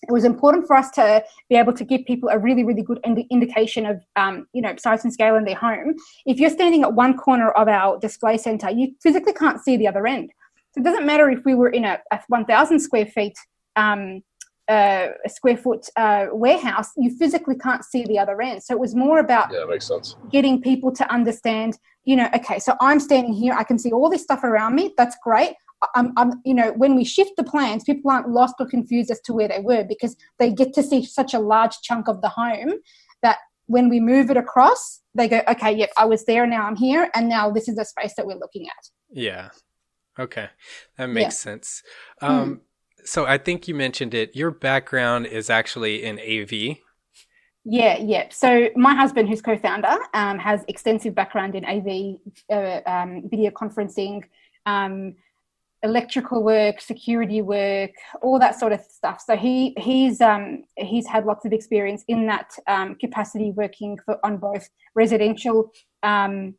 it 0.07 0.11
was 0.11 0.23
important 0.25 0.67
for 0.67 0.75
us 0.75 0.89
to 0.91 1.23
be 1.49 1.55
able 1.55 1.73
to 1.73 1.83
give 1.83 2.05
people 2.05 2.29
a 2.29 2.37
really, 2.37 2.63
really 2.63 2.81
good 2.81 2.99
indi- 3.05 3.27
indication 3.31 3.85
of, 3.85 4.01
um, 4.15 4.47
you 4.53 4.61
know, 4.61 4.75
size 4.77 5.03
and 5.03 5.13
scale 5.13 5.35
in 5.35 5.45
their 5.45 5.55
home. 5.55 5.95
If 6.25 6.39
you're 6.39 6.49
standing 6.49 6.83
at 6.83 6.93
one 6.93 7.17
corner 7.17 7.51
of 7.51 7.67
our 7.67 7.99
display 7.99 8.37
center, 8.37 8.69
you 8.69 8.93
physically 9.01 9.33
can't 9.33 9.61
see 9.61 9.77
the 9.77 9.87
other 9.87 10.05
end. 10.05 10.31
So 10.71 10.81
it 10.81 10.83
doesn't 10.83 11.05
matter 11.05 11.29
if 11.29 11.45
we 11.45 11.55
were 11.55 11.69
in 11.69 11.85
a, 11.85 11.99
a 12.11 12.19
1,000 12.27 12.79
square 12.79 13.05
feet 13.05 13.37
um, 13.75 14.21
uh, 14.69 15.07
a 15.25 15.29
square 15.29 15.57
foot 15.57 15.87
uh, 15.97 16.27
warehouse, 16.31 16.91
you 16.95 17.15
physically 17.17 17.55
can't 17.55 17.83
see 17.83 18.05
the 18.05 18.17
other 18.17 18.41
end. 18.41 18.63
So 18.63 18.73
it 18.73 18.79
was 18.79 18.95
more 18.95 19.19
about 19.19 19.51
Yeah, 19.51 19.65
makes 19.65 19.87
sense. 19.87 20.15
getting 20.31 20.61
people 20.61 20.91
to 20.93 21.11
understand, 21.11 21.77
you 22.05 22.15
know, 22.15 22.29
okay, 22.35 22.59
so 22.59 22.75
I'm 22.79 22.99
standing 22.99 23.33
here, 23.33 23.53
I 23.53 23.63
can 23.63 23.77
see 23.77 23.91
all 23.91 24.09
this 24.09 24.23
stuff 24.23 24.43
around 24.43 24.75
me. 24.75 24.93
That's 24.97 25.17
great. 25.23 25.55
I'm, 25.95 26.13
I'm, 26.17 26.41
you 26.45 26.53
know, 26.53 26.73
when 26.73 26.95
we 26.95 27.03
shift 27.03 27.31
the 27.37 27.43
plans, 27.43 27.83
people 27.83 28.09
aren't 28.11 28.29
lost 28.29 28.55
or 28.59 28.65
confused 28.67 29.11
as 29.11 29.19
to 29.21 29.33
where 29.33 29.47
they 29.47 29.59
were 29.59 29.83
because 29.83 30.15
they 30.39 30.51
get 30.51 30.73
to 30.73 30.83
see 30.83 31.03
such 31.05 31.33
a 31.33 31.39
large 31.39 31.79
chunk 31.81 32.07
of 32.07 32.21
the 32.21 32.29
home 32.29 32.73
that 33.21 33.37
when 33.67 33.89
we 33.89 33.99
move 33.99 34.29
it 34.29 34.37
across, 34.37 35.01
they 35.15 35.27
go, 35.27 35.41
okay, 35.47 35.71
yep, 35.71 35.89
I 35.97 36.05
was 36.05 36.25
there, 36.25 36.45
now 36.45 36.65
I'm 36.65 36.75
here, 36.75 37.09
and 37.15 37.29
now 37.29 37.49
this 37.51 37.67
is 37.67 37.75
the 37.75 37.85
space 37.85 38.13
that 38.17 38.25
we're 38.25 38.37
looking 38.37 38.67
at. 38.67 38.89
Yeah. 39.11 39.49
Okay. 40.19 40.49
That 40.97 41.07
makes 41.07 41.23
Yeah. 41.23 41.29
sense. 41.29 41.83
Um, 42.21 42.61
So 43.05 43.25
I 43.25 43.37
think 43.37 43.67
you 43.67 43.75
mentioned 43.75 44.13
it. 44.13 44.33
Your 44.33 44.49
background 44.49 45.25
is 45.25 45.49
actually 45.49 46.03
in 46.03 46.19
AV. 46.19 46.77
Yeah, 47.65 47.97
yeah. 47.97 48.27
So 48.29 48.69
my 48.75 48.93
husband, 48.93 49.27
who's 49.29 49.41
co-founder, 49.41 49.97
um, 50.13 50.39
has 50.39 50.63
extensive 50.67 51.13
background 51.13 51.55
in 51.55 51.65
AV, 51.65 52.19
uh, 52.49 52.81
um, 52.85 53.23
video 53.29 53.51
conferencing, 53.51 54.23
um, 54.65 55.15
electrical 55.83 56.43
work, 56.43 56.81
security 56.81 57.41
work, 57.41 57.91
all 58.21 58.39
that 58.39 58.59
sort 58.59 58.71
of 58.71 58.81
stuff. 58.81 59.21
So 59.25 59.35
he 59.35 59.75
he's 59.77 60.21
um, 60.21 60.63
he's 60.77 61.05
had 61.07 61.25
lots 61.25 61.45
of 61.45 61.53
experience 61.53 62.03
in 62.07 62.25
that 62.27 62.51
um, 62.67 62.95
capacity, 62.95 63.51
working 63.51 63.99
for 64.05 64.17
on 64.25 64.37
both 64.37 64.67
residential 64.95 65.71
um, 66.01 66.55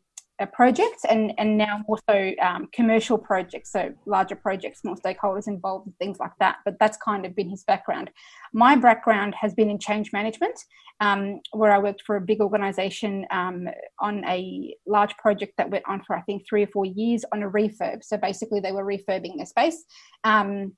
projects 0.52 1.04
and 1.08 1.32
and 1.38 1.56
now 1.56 1.82
also 1.88 2.32
um, 2.42 2.68
commercial 2.72 3.16
projects. 3.16 3.70
So 3.70 3.92
larger 4.06 4.36
projects, 4.36 4.80
more 4.84 4.96
stakeholders 4.96 5.46
involved, 5.46 5.86
and 5.86 5.96
things 5.98 6.18
like 6.18 6.32
that. 6.40 6.56
But 6.64 6.78
that's 6.80 6.96
kind 6.96 7.24
of 7.24 7.34
been 7.34 7.50
his 7.50 7.64
background. 7.64 8.10
My 8.52 8.76
background 8.76 9.34
has 9.40 9.54
been 9.54 9.70
in 9.70 9.78
change 9.78 10.12
management 10.12 10.58
um, 11.00 11.40
where 11.52 11.72
I 11.72 11.78
worked 11.78 12.02
for 12.06 12.16
a 12.16 12.20
big 12.20 12.40
organization 12.40 13.26
um, 13.30 13.68
on 14.00 14.24
a 14.24 14.74
large 14.86 15.16
project 15.16 15.54
that 15.58 15.70
went 15.70 15.84
on 15.86 16.02
for, 16.06 16.16
I 16.16 16.22
think, 16.22 16.44
three 16.48 16.62
or 16.64 16.68
four 16.68 16.84
years 16.84 17.24
on 17.32 17.42
a 17.42 17.50
refurb. 17.50 18.02
So 18.02 18.16
basically, 18.16 18.60
they 18.60 18.72
were 18.72 18.84
refurbing 18.84 19.36
their 19.36 19.46
space. 19.46 19.84
Um, 20.24 20.72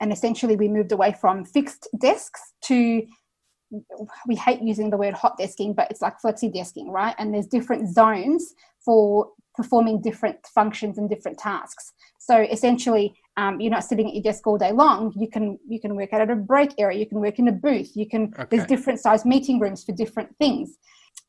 and 0.00 0.12
essentially, 0.12 0.56
we 0.56 0.68
moved 0.68 0.92
away 0.92 1.14
from 1.20 1.44
fixed 1.44 1.88
desks 1.98 2.40
to 2.64 3.06
we 4.26 4.34
hate 4.36 4.60
using 4.62 4.90
the 4.90 4.96
word 4.96 5.14
hot 5.14 5.38
desking, 5.38 5.74
but 5.74 5.90
it's 5.90 6.02
like 6.02 6.20
flexi 6.20 6.54
desking, 6.54 6.88
right? 6.88 7.14
And 7.18 7.32
there's 7.32 7.46
different 7.46 7.88
zones 7.92 8.54
for 8.84 9.30
performing 9.54 10.00
different 10.02 10.36
functions 10.54 10.98
and 10.98 11.08
different 11.08 11.38
tasks. 11.38 11.92
So 12.18 12.40
essentially, 12.40 13.14
um, 13.36 13.60
you're 13.60 13.70
not 13.70 13.84
sitting 13.84 14.08
at 14.08 14.14
your 14.14 14.22
desk 14.22 14.46
all 14.46 14.58
day 14.58 14.72
long. 14.72 15.12
You 15.16 15.28
can 15.28 15.58
you 15.68 15.80
can 15.80 15.94
work 15.96 16.12
out 16.12 16.20
at 16.20 16.30
a 16.30 16.36
break 16.36 16.74
area. 16.78 16.98
You 16.98 17.06
can 17.06 17.20
work 17.20 17.38
in 17.38 17.48
a 17.48 17.52
booth. 17.52 17.90
You 17.94 18.08
can 18.08 18.32
Okay. 18.38 18.56
there's 18.56 18.66
different 18.66 19.00
size 19.00 19.24
meeting 19.24 19.60
rooms 19.60 19.84
for 19.84 19.92
different 19.92 20.34
things. 20.38 20.76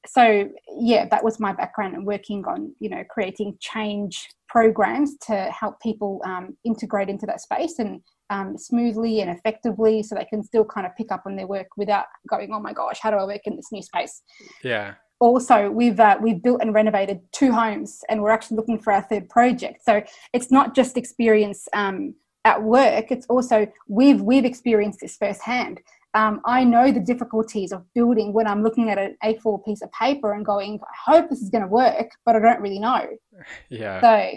So 0.07 0.49
yeah, 0.77 1.07
that 1.09 1.23
was 1.23 1.39
my 1.39 1.51
background 1.53 1.95
and 1.95 2.05
working 2.05 2.45
on 2.45 2.73
you 2.79 2.89
know 2.89 3.03
creating 3.09 3.57
change 3.59 4.29
programs 4.47 5.17
to 5.27 5.35
help 5.51 5.79
people 5.81 6.21
um, 6.25 6.55
integrate 6.63 7.09
into 7.09 7.25
that 7.25 7.41
space 7.41 7.79
and 7.79 8.01
um, 8.29 8.57
smoothly 8.57 9.21
and 9.21 9.29
effectively, 9.29 10.03
so 10.03 10.15
they 10.15 10.25
can 10.25 10.43
still 10.43 10.65
kind 10.65 10.85
of 10.85 10.95
pick 10.95 11.11
up 11.11 11.23
on 11.25 11.35
their 11.35 11.47
work 11.47 11.67
without 11.77 12.05
going, 12.29 12.51
oh 12.53 12.59
my 12.59 12.73
gosh, 12.73 12.99
how 13.01 13.11
do 13.11 13.17
I 13.17 13.25
work 13.25 13.41
in 13.45 13.55
this 13.55 13.71
new 13.71 13.81
space? 13.81 14.21
Yeah. 14.63 14.95
also 15.19 15.69
we've 15.69 15.99
uh, 15.99 16.17
we've 16.21 16.41
built 16.43 16.61
and 16.61 16.73
renovated 16.73 17.19
two 17.31 17.51
homes 17.51 18.01
and 18.09 18.21
we're 18.21 18.31
actually 18.31 18.57
looking 18.57 18.77
for 18.77 18.91
our 18.91 19.01
third 19.01 19.29
project 19.29 19.77
so 19.83 20.03
it's 20.33 20.51
not 20.51 20.75
just 20.75 20.97
experience 20.97 21.67
um, 21.73 22.13
at 22.43 22.61
work 22.61 23.05
it's 23.11 23.25
also 23.27 23.65
we've 23.87 24.21
we've 24.21 24.43
experienced 24.45 24.99
this 24.99 25.15
firsthand 25.15 25.79
um, 26.15 26.41
i 26.45 26.65
know 26.65 26.91
the 26.91 26.99
difficulties 26.99 27.71
of 27.71 27.81
building 27.93 28.33
when 28.33 28.45
i'm 28.45 28.61
looking 28.61 28.89
at 28.89 28.97
an 28.97 29.15
a4 29.23 29.63
piece 29.63 29.81
of 29.81 29.89
paper 29.93 30.33
and 30.33 30.45
going 30.45 30.79
i 30.83 31.11
hope 31.11 31.29
this 31.29 31.41
is 31.41 31.49
going 31.49 31.63
to 31.63 31.69
work 31.69 32.09
but 32.25 32.35
i 32.35 32.39
don't 32.39 32.59
really 32.61 32.79
know 32.79 33.07
Yeah. 33.69 34.01
so 34.01 34.31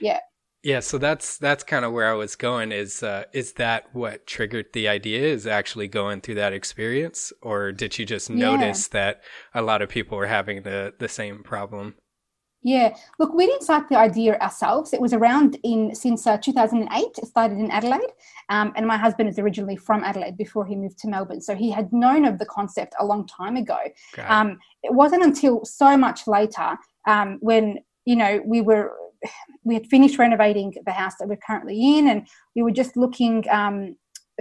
Yeah, 0.00 0.20
so 0.80 0.96
that's 0.98 1.36
that's 1.38 1.62
kind 1.62 1.84
of 1.84 1.92
where 1.92 2.08
I 2.10 2.14
was 2.14 2.36
going. 2.36 2.72
Is 2.72 3.02
uh, 3.02 3.24
is 3.32 3.52
that 3.54 3.94
what 3.94 4.26
triggered 4.26 4.72
the 4.72 4.88
idea? 4.88 5.22
Is 5.22 5.46
actually 5.46 5.88
going 5.88 6.22
through 6.22 6.36
that 6.36 6.52
experience, 6.54 7.32
or 7.42 7.70
did 7.72 7.98
you 7.98 8.06
just 8.06 8.30
Yeah. 8.32 8.36
notice 8.40 8.88
that 8.88 9.22
a 9.54 9.62
lot 9.62 9.82
of 9.82 9.90
people 9.90 10.16
were 10.16 10.26
having 10.26 10.62
the 10.62 10.94
the 10.98 11.08
same 11.08 11.42
problem? 11.42 11.96
Yeah, 12.66 12.96
look, 13.18 13.34
we 13.34 13.44
didn't 13.44 13.62
start 13.62 13.90
the 13.90 13.98
idea 13.98 14.38
ourselves. 14.38 14.94
It 14.94 15.00
was 15.02 15.12
around 15.12 15.58
in 15.64 15.94
since 15.94 16.26
uh, 16.26 16.38
2008. 16.38 17.18
It 17.18 17.26
started 17.26 17.58
in 17.58 17.70
Adelaide, 17.70 18.12
um, 18.48 18.72
and 18.74 18.86
my 18.86 18.96
husband 18.96 19.28
is 19.28 19.38
originally 19.38 19.76
from 19.76 20.02
Adelaide 20.02 20.38
before 20.38 20.64
he 20.64 20.74
moved 20.74 20.98
to 21.00 21.08
Melbourne, 21.08 21.42
so 21.42 21.54
he 21.54 21.70
had 21.70 21.92
known 21.92 22.24
of 22.24 22.38
the 22.38 22.46
concept 22.46 22.94
a 22.98 23.04
long 23.04 23.26
time 23.26 23.56
ago. 23.56 23.76
It. 23.84 23.94
Um, 24.18 24.58
it 24.82 24.94
wasn't 24.94 25.24
until 25.24 25.62
so 25.66 25.98
much 25.98 26.26
later 26.26 26.78
um, 27.06 27.36
when 27.40 27.80
you 28.06 28.16
know 28.16 28.40
we 28.46 28.62
were 28.62 28.92
we 29.64 29.74
had 29.74 29.86
finished 29.86 30.18
renovating 30.18 30.74
the 30.84 30.92
house 30.92 31.14
that 31.18 31.28
we're 31.28 31.38
currently 31.46 31.98
in, 31.98 32.08
and 32.08 32.26
we 32.54 32.62
were 32.62 32.70
just 32.70 32.96
looking 32.96 33.44
um, 33.50 33.96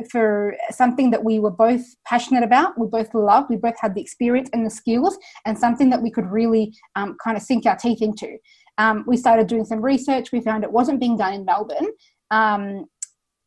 for 0.10 0.56
something 0.72 1.12
that 1.12 1.24
we 1.24 1.40
were 1.40 1.52
both 1.52 1.82
passionate 2.06 2.44
about. 2.44 2.78
We 2.80 2.88
both 2.88 3.14
loved. 3.14 3.50
We 3.50 3.58
both 3.58 3.80
had 3.80 3.96
the 3.96 4.02
experience 4.02 4.50
and 4.54 4.66
the 4.66 4.70
skills, 4.70 5.18
and 5.46 5.58
something 5.58 5.90
that 5.90 6.02
we 6.02 6.12
could 6.12 6.26
really 6.26 6.74
um, 6.96 7.16
kind 7.24 7.38
of 7.38 7.44
sink 7.44 7.66
our 7.66 7.76
teeth 7.76 8.02
into. 8.02 8.38
Um, 8.78 9.04
we 9.08 9.18
started 9.18 9.48
doing 9.48 9.66
some 9.66 9.82
research. 9.82 10.32
We 10.32 10.42
found 10.42 10.64
it 10.64 10.72
wasn't 10.72 11.00
being 11.00 11.18
done 11.18 11.34
in 11.34 11.46
Melbourne, 11.46 11.90
um, 12.32 12.86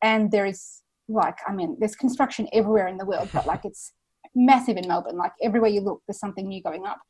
and 0.03 0.31
there 0.31 0.47
is 0.47 0.83
like 1.09 1.39
I 1.47 1.53
mean, 1.53 1.77
there's 1.79 1.97
construction 1.97 2.49
everywhere 2.53 2.89
in 2.89 2.97
the 2.97 3.07
world, 3.07 3.29
but 3.33 3.47
like 3.47 3.65
it's 3.65 3.93
massive 4.35 4.77
in 4.77 4.87
Melbourne. 4.87 5.17
Like 5.17 5.33
everywhere 5.43 5.71
you 5.71 5.81
look, 5.81 6.03
there's 6.07 6.21
something 6.21 6.47
new 6.47 6.63
going 6.63 6.87
up. 6.87 7.01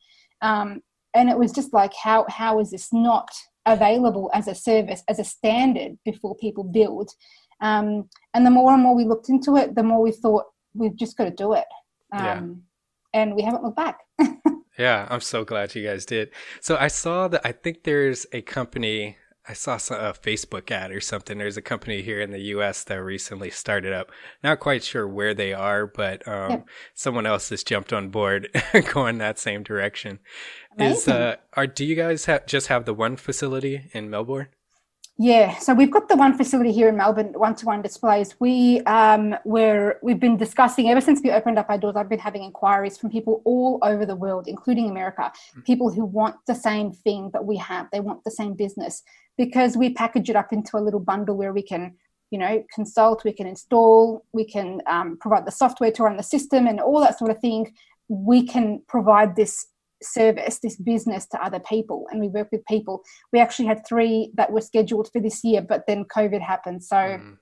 Um, 0.41 0.81
and 1.13 1.29
it 1.29 1.37
was 1.37 1.51
just 1.51 1.73
like, 1.73 1.93
how 1.93 2.25
how 2.29 2.59
is 2.59 2.71
this 2.71 2.93
not 2.93 3.29
available 3.73 4.29
as 4.33 4.47
a 4.47 4.55
service, 4.55 5.03
as 5.07 5.19
a 5.19 5.23
standard 5.23 5.97
before 6.05 6.35
people 6.35 6.63
build? 6.63 7.09
Um, 7.61 8.09
and 8.33 8.45
the 8.45 8.51
more 8.51 8.73
and 8.73 8.83
more 8.83 8.95
we 8.95 9.05
looked 9.05 9.29
into 9.29 9.55
it, 9.57 9.75
the 9.75 9.83
more 9.83 10.01
we 10.01 10.11
thought 10.11 10.45
we've 10.73 10.95
just 10.95 11.17
got 11.17 11.25
to 11.25 11.31
do 11.31 11.53
it. 11.53 11.65
Um, 12.13 12.25
Yeah. 12.25 12.41
And 13.13 13.35
we 13.35 13.41
haven't 13.41 13.63
looked 13.63 13.77
back. 13.77 13.99
Yeah, 14.77 15.07
I'm 15.09 15.21
so 15.21 15.43
glad 15.43 15.73
you 15.73 15.83
guys 15.83 16.05
did. 16.05 16.29
So 16.61 16.77
I 16.79 16.87
saw 16.87 17.27
that 17.29 17.41
I 17.43 17.51
think 17.51 17.83
there's 17.83 18.27
a 18.31 18.41
company. 18.41 19.17
I 19.49 19.53
saw 19.53 19.77
some, 19.77 19.99
a 19.99 20.13
Facebook 20.13 20.69
ad 20.71 20.91
or 20.91 20.99
something. 20.99 21.37
There's 21.37 21.57
a 21.57 21.61
company 21.61 22.01
here 22.01 22.19
in 22.19 22.31
the 22.31 22.41
U.S. 22.41 22.83
that 22.83 23.01
recently 23.01 23.49
started 23.49 23.93
up. 23.93 24.11
Not 24.43 24.59
quite 24.59 24.83
sure 24.83 25.07
where 25.07 25.33
they 25.33 25.53
are, 25.53 25.87
but 25.87 26.27
um, 26.27 26.65
someone 26.93 27.25
else 27.25 27.49
has 27.49 27.63
jumped 27.63 27.93
on 27.93 28.09
board, 28.09 28.49
going 28.93 29.19
that 29.19 29.39
same 29.39 29.63
direction. 29.63 30.19
Is 30.77 31.07
uh, 31.07 31.37
are 31.53 31.65
do 31.65 31.85
you 31.85 31.95
guys 31.95 32.25
have 32.25 32.45
just 32.45 32.67
have 32.67 32.85
the 32.85 32.93
one 32.93 33.15
facility 33.15 33.89
in 33.93 34.09
Melbourne? 34.09 34.49
Yeah, 35.19 35.57
so 35.57 35.73
we've 35.73 35.89
got 35.89 36.09
the 36.09 36.15
one 36.15 36.37
facility 36.37 36.71
here 36.71 36.87
in 36.89 36.95
Melbourne, 36.95 37.33
one-to-one 37.33 37.81
displays. 37.81 38.35
We 38.39 38.81
um, 38.81 39.33
were 39.45 39.97
we've 40.03 40.19
been 40.19 40.37
discussing 40.37 40.89
ever 40.89 41.01
since 41.01 41.21
we 41.23 41.31
opened 41.31 41.57
up 41.57 41.67
our 41.69 41.79
doors. 41.79 41.95
I've 41.95 42.09
been 42.09 42.19
having 42.19 42.43
inquiries 42.43 42.99
from 42.99 43.09
people 43.09 43.41
all 43.43 43.79
over 43.81 44.05
the 44.05 44.15
world, 44.15 44.47
including 44.47 44.91
America, 44.91 45.31
people 45.65 45.91
who 45.91 46.05
want 46.05 46.35
the 46.45 46.53
same 46.53 46.91
thing 46.91 47.31
that 47.33 47.43
we 47.45 47.57
have. 47.57 47.87
They 47.91 47.99
want 47.99 48.23
the 48.25 48.31
same 48.31 48.53
business 48.53 49.01
because 49.37 49.77
we 49.77 49.93
package 49.93 50.29
it 50.29 50.35
up 50.35 50.51
into 50.51 50.77
a 50.77 50.83
little 50.85 50.99
bundle 50.99 51.37
where 51.37 51.53
we 51.53 51.61
can, 51.61 51.95
you 52.31 52.39
know, 52.39 52.63
consult, 52.73 53.23
we 53.23 53.33
can 53.33 53.47
install, 53.47 54.25
we 54.33 54.45
can 54.45 54.81
um, 54.87 55.17
provide 55.19 55.45
the 55.45 55.51
software 55.51 55.91
to 55.91 56.03
run 56.03 56.17
the 56.17 56.23
system, 56.23 56.67
and 56.67 56.79
all 56.79 56.99
that 56.99 57.17
sort 57.17 57.31
of 57.31 57.39
thing. 57.39 57.73
We 58.09 58.45
can 58.45 58.81
provide 58.87 59.35
this 59.35 59.67
service, 60.01 60.59
this 60.59 60.77
business 60.77 61.25
to 61.27 61.43
other 61.43 61.59
people, 61.59 62.07
and 62.11 62.19
we 62.19 62.27
work 62.27 62.49
with 62.51 62.65
people. 62.65 63.03
We 63.33 63.39
actually 63.39 63.67
had 63.67 63.85
three 63.87 64.31
that 64.35 64.51
were 64.51 64.61
scheduled 64.61 65.09
for 65.11 65.19
this 65.19 65.43
year, 65.43 65.61
but 65.61 65.85
then 65.87 66.05
COVID 66.05 66.41
happened, 66.41 66.83
so 66.83 66.95
Mm. 66.95 67.37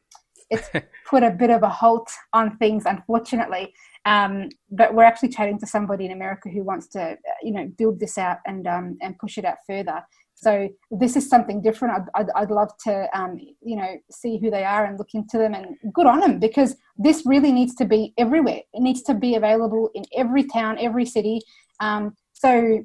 it's 0.49 0.69
put 1.09 1.23
a 1.23 1.31
bit 1.31 1.49
of 1.49 1.63
a 1.63 1.69
halt 1.69 2.09
on 2.33 2.57
things, 2.57 2.85
unfortunately. 2.85 3.73
Um, 4.05 4.49
but 4.69 4.93
we're 4.93 5.03
actually 5.03 5.29
chatting 5.29 5.59
to 5.59 5.65
somebody 5.65 6.05
in 6.05 6.11
America 6.11 6.47
who 6.49 6.63
wants 6.63 6.87
to, 6.89 7.01
uh, 7.01 7.15
you 7.41 7.51
know, 7.51 7.67
build 7.77 7.99
this 7.99 8.17
out 8.17 8.37
and 8.45 8.67
um, 8.67 8.97
and 9.01 9.17
push 9.17 9.37
it 9.37 9.45
out 9.45 9.57
further. 9.67 10.05
So 10.35 10.69
this 10.91 11.15
is 11.15 11.27
something 11.27 11.61
different. 11.61 11.95
I'd, 11.95 12.21
I'd, 12.21 12.29
I'd 12.35 12.51
love 12.51 12.71
to, 12.83 13.07
um, 13.17 13.39
you 13.61 13.75
know, 13.75 13.97
see 14.11 14.37
who 14.37 14.51
they 14.51 14.63
are 14.63 14.85
and 14.85 14.97
look 14.99 15.13
into 15.13 15.37
them 15.37 15.53
and 15.53 15.75
good 15.93 16.05
on 16.05 16.19
them 16.19 16.39
because 16.39 16.75
this 16.97 17.23
really 17.25 17.51
needs 17.51 17.73
to 17.75 17.85
be 17.85 18.13
everywhere. 18.17 18.61
It 18.73 18.81
needs 18.81 19.01
to 19.03 19.13
be 19.13 19.35
available 19.35 19.89
in 19.95 20.03
every 20.15 20.43
town, 20.43 20.77
every 20.79 21.05
city. 21.05 21.39
Um, 21.79 22.15
so 22.33 22.83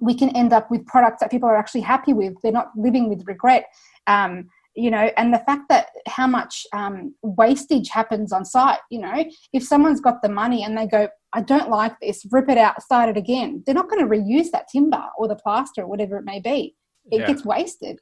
we 0.00 0.14
can 0.14 0.34
end 0.36 0.52
up 0.52 0.70
with 0.70 0.84
products 0.86 1.20
that 1.20 1.30
people 1.30 1.48
are 1.48 1.56
actually 1.56 1.82
happy 1.82 2.12
with. 2.12 2.34
They're 2.42 2.52
not 2.52 2.70
living 2.76 3.08
with 3.08 3.26
regret. 3.26 3.66
Um, 4.06 4.48
you 4.74 4.90
know, 4.90 5.10
and 5.16 5.32
the 5.32 5.38
fact 5.38 5.68
that 5.68 5.88
how 6.08 6.26
much 6.26 6.66
um, 6.72 7.14
wastage 7.22 7.88
happens 7.88 8.32
on 8.32 8.44
site. 8.44 8.80
You 8.90 9.00
know, 9.00 9.24
if 9.52 9.62
someone's 9.62 10.00
got 10.00 10.20
the 10.20 10.28
money 10.28 10.64
and 10.64 10.76
they 10.76 10.86
go, 10.86 11.08
I 11.34 11.40
don't 11.40 11.68
like 11.68 11.98
this, 12.00 12.24
rip 12.30 12.48
it 12.48 12.56
out, 12.58 12.80
start 12.82 13.08
it 13.08 13.16
again. 13.16 13.62
They're 13.66 13.74
not 13.74 13.90
going 13.90 14.00
to 14.02 14.08
reuse 14.16 14.50
that 14.52 14.68
timber 14.70 15.02
or 15.18 15.28
the 15.28 15.34
plaster 15.36 15.82
or 15.82 15.86
whatever 15.88 16.16
it 16.16 16.24
may 16.24 16.40
be. 16.40 16.76
It 17.10 17.20
Yeah. 17.20 17.26
gets 17.26 17.44
wasted. 17.44 17.98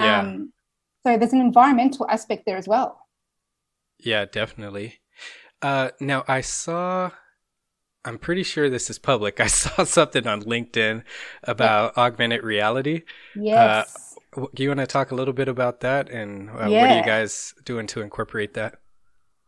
Yeah. 0.00 0.20
Um, 0.20 0.52
so 1.06 1.16
there's 1.18 1.32
an 1.32 1.40
environmental 1.40 2.08
aspect 2.08 2.44
there 2.46 2.56
as 2.56 2.66
well. 2.66 2.98
Yeah, 3.98 4.24
definitely. 4.24 5.00
Uh, 5.60 5.90
now 6.00 6.24
I 6.26 6.40
saw. 6.40 7.10
I'm 8.04 8.18
pretty 8.18 8.42
sure 8.42 8.68
this 8.68 8.90
is 8.90 8.98
public. 8.98 9.38
I 9.46 9.46
saw 9.46 9.84
something 9.84 10.26
on 10.26 10.42
LinkedIn 10.42 11.04
about 11.44 11.96
augmented 11.96 12.42
reality. 12.42 13.02
Yes. 13.36 14.16
W- 14.32 14.50
Do 14.54 14.62
you 14.62 14.70
want 14.70 14.80
to 14.80 14.86
talk 14.86 15.10
a 15.12 15.14
little 15.14 15.34
bit 15.34 15.46
about 15.48 15.80
that 15.80 16.08
and 16.10 16.48
uh, 16.50 16.52
what 16.68 16.90
are 16.90 16.96
you 16.98 17.04
guys 17.04 17.54
doing 17.64 17.86
to 17.88 18.00
incorporate 18.00 18.54
that? 18.54 18.76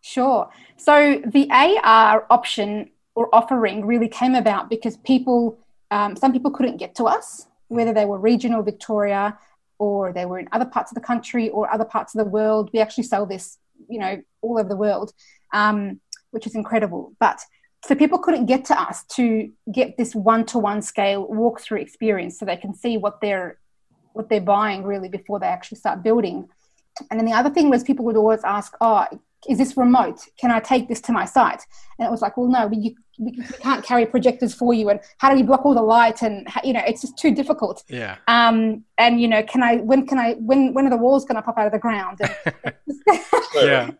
Sure. 0.02 0.50
So 0.76 1.20
the 1.26 1.48
AR 1.50 2.26
option 2.30 2.90
or 3.14 3.34
offering 3.34 3.86
really 3.86 4.08
came 4.08 4.34
about 4.34 4.68
because 4.68 4.96
people, 4.98 5.58
um, 5.90 6.16
some 6.16 6.32
people 6.32 6.50
couldn't 6.50 6.76
get 6.76 6.94
to 6.96 7.04
us, 7.04 7.46
whether 7.68 7.92
they 7.92 8.04
were 8.04 8.18
regional 8.18 8.62
Victoria 8.62 9.38
or 9.78 10.12
they 10.12 10.26
were 10.26 10.38
in 10.38 10.48
other 10.52 10.64
parts 10.64 10.90
of 10.90 10.94
the 10.94 11.00
country 11.00 11.48
or 11.50 11.72
other 11.72 11.84
parts 11.84 12.14
of 12.14 12.24
the 12.24 12.30
world. 12.30 12.70
We 12.72 12.80
actually 12.80 13.04
sell 13.04 13.26
this, 13.26 13.58
you 13.88 13.98
know, 13.98 14.22
all 14.42 14.58
over 14.58 14.68
the 14.68 14.76
world, 14.76 15.12
um, 15.52 16.00
which 16.30 16.46
is 16.46 16.54
incredible. 16.54 17.14
But 17.20 17.40
so 17.84 17.94
people 17.94 18.18
couldn't 18.18 18.46
get 18.46 18.64
to 18.66 18.80
us 18.80 19.04
to 19.16 19.50
get 19.70 19.96
this 19.96 20.14
one-to-one 20.14 20.82
scale 20.82 21.28
walkthrough 21.28 21.82
experience, 21.82 22.38
so 22.38 22.46
they 22.46 22.56
can 22.56 22.74
see 22.74 22.96
what 22.96 23.20
they're 23.20 23.58
what 24.14 24.28
they're 24.28 24.40
buying 24.40 24.84
really 24.84 25.08
before 25.08 25.40
they 25.40 25.46
actually 25.46 25.76
start 25.76 26.02
building. 26.02 26.48
And 27.10 27.18
then 27.18 27.26
the 27.26 27.32
other 27.32 27.50
thing 27.50 27.68
was 27.68 27.82
people 27.82 28.04
would 28.04 28.16
always 28.16 28.44
ask, 28.44 28.74
"Oh, 28.80 29.06
is 29.48 29.58
this 29.58 29.76
remote? 29.76 30.20
Can 30.38 30.50
I 30.50 30.60
take 30.60 30.88
this 30.88 31.00
to 31.02 31.12
my 31.12 31.24
site?" 31.24 31.62
And 31.98 32.06
it 32.06 32.10
was 32.10 32.22
like, 32.22 32.36
"Well, 32.36 32.48
no, 32.48 32.66
we, 32.66 32.76
you, 32.76 32.94
we, 33.18 33.32
can't 33.60 33.84
carry 33.84 34.06
projectors 34.06 34.54
for 34.54 34.74
you. 34.74 34.88
And 34.90 35.00
how 35.18 35.30
do 35.30 35.36
we 35.36 35.42
block 35.42 35.64
all 35.64 35.74
the 35.74 35.82
light? 35.82 36.22
And 36.22 36.48
how- 36.48 36.62
you 36.64 36.72
know, 36.72 36.82
it's 36.86 37.02
just 37.02 37.16
too 37.16 37.34
difficult. 37.34 37.84
Yeah. 37.88 38.16
Um, 38.28 38.84
and 38.98 39.20
you 39.20 39.28
know, 39.28 39.42
can 39.42 39.62
I? 39.62 39.76
When 39.76 40.06
can 40.06 40.18
I? 40.18 40.34
When 40.34 40.74
when 40.74 40.86
are 40.86 40.90
the 40.90 40.96
walls 40.96 41.24
going 41.24 41.36
to 41.36 41.42
pop 41.42 41.58
out 41.58 41.66
of 41.66 41.72
the 41.72 41.78
ground? 41.78 42.20
Yeah. 43.54 43.92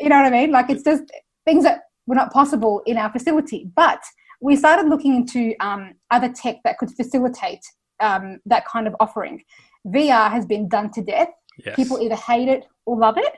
you 0.00 0.08
know 0.08 0.16
what 0.16 0.24
I 0.24 0.30
mean? 0.30 0.50
Like 0.50 0.70
it's 0.70 0.82
just 0.82 1.04
things 1.44 1.64
that 1.64 1.82
were 2.06 2.14
not 2.14 2.32
possible 2.32 2.82
in 2.86 2.96
our 2.96 3.12
facility. 3.12 3.70
But 3.76 4.02
we 4.40 4.56
started 4.56 4.88
looking 4.88 5.14
into 5.14 5.54
um, 5.60 5.92
other 6.10 6.32
tech 6.32 6.56
that 6.64 6.78
could 6.78 6.90
facilitate 6.90 7.60
um, 8.00 8.38
that 8.46 8.64
kind 8.64 8.86
of 8.86 8.96
offering. 9.00 9.42
VR 9.86 10.30
has 10.30 10.46
been 10.46 10.68
done 10.68 10.90
to 10.92 11.02
death. 11.02 11.28
Yes. 11.64 11.76
People 11.76 12.00
either 12.00 12.16
hate 12.16 12.48
it 12.48 12.64
or 12.86 12.96
love 12.96 13.18
it. 13.18 13.34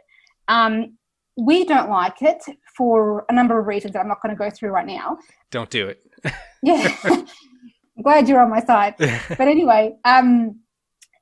Um, 0.48 0.96
we 1.36 1.64
don't 1.64 1.88
like 1.90 2.22
it 2.22 2.42
for 2.76 3.24
a 3.28 3.32
number 3.32 3.58
of 3.58 3.66
reasons 3.66 3.92
that 3.94 4.00
I'm 4.00 4.08
not 4.08 4.20
going 4.22 4.34
to 4.34 4.38
go 4.38 4.50
through 4.50 4.70
right 4.70 4.86
now. 4.86 5.18
Don't 5.50 5.70
do 5.70 5.88
it. 5.88 6.02
Yeah, 6.64 6.96
I'm 7.02 7.26
glad 8.04 8.28
you're 8.28 8.40
on 8.40 8.50
my 8.50 8.62
side. 8.64 8.94
But 9.38 9.48
anyway, 9.48 9.96
um, 10.04 10.60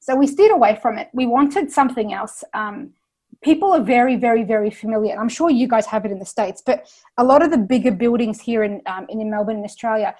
so 0.01 0.15
we 0.15 0.27
steered 0.27 0.51
away 0.53 0.79
from 0.83 0.99
it. 0.99 1.09
We 1.15 1.27
wanted 1.27 1.71
something 1.73 2.13
else. 2.13 2.45
Um, 2.53 2.91
people 3.43 3.73
are 3.73 3.81
very, 3.83 4.17
very, 4.17 4.45
very 4.45 4.71
familiar, 4.71 5.13
and 5.13 5.21
I'm 5.21 5.31
sure 5.31 5.49
you 5.49 5.67
guys 5.67 5.87
have 5.87 6.05
it 6.05 6.13
in 6.13 6.19
the 6.19 6.27
states. 6.27 6.63
But 6.65 6.87
a 7.17 7.25
lot 7.25 7.43
of 7.43 7.51
the 7.51 7.57
bigger 7.57 7.91
buildings 7.91 8.39
here 8.43 8.63
in 8.63 8.83
um, 8.85 9.07
in 9.09 9.31
Melbourne, 9.31 9.59
in 9.61 9.65
Australia, 9.65 10.15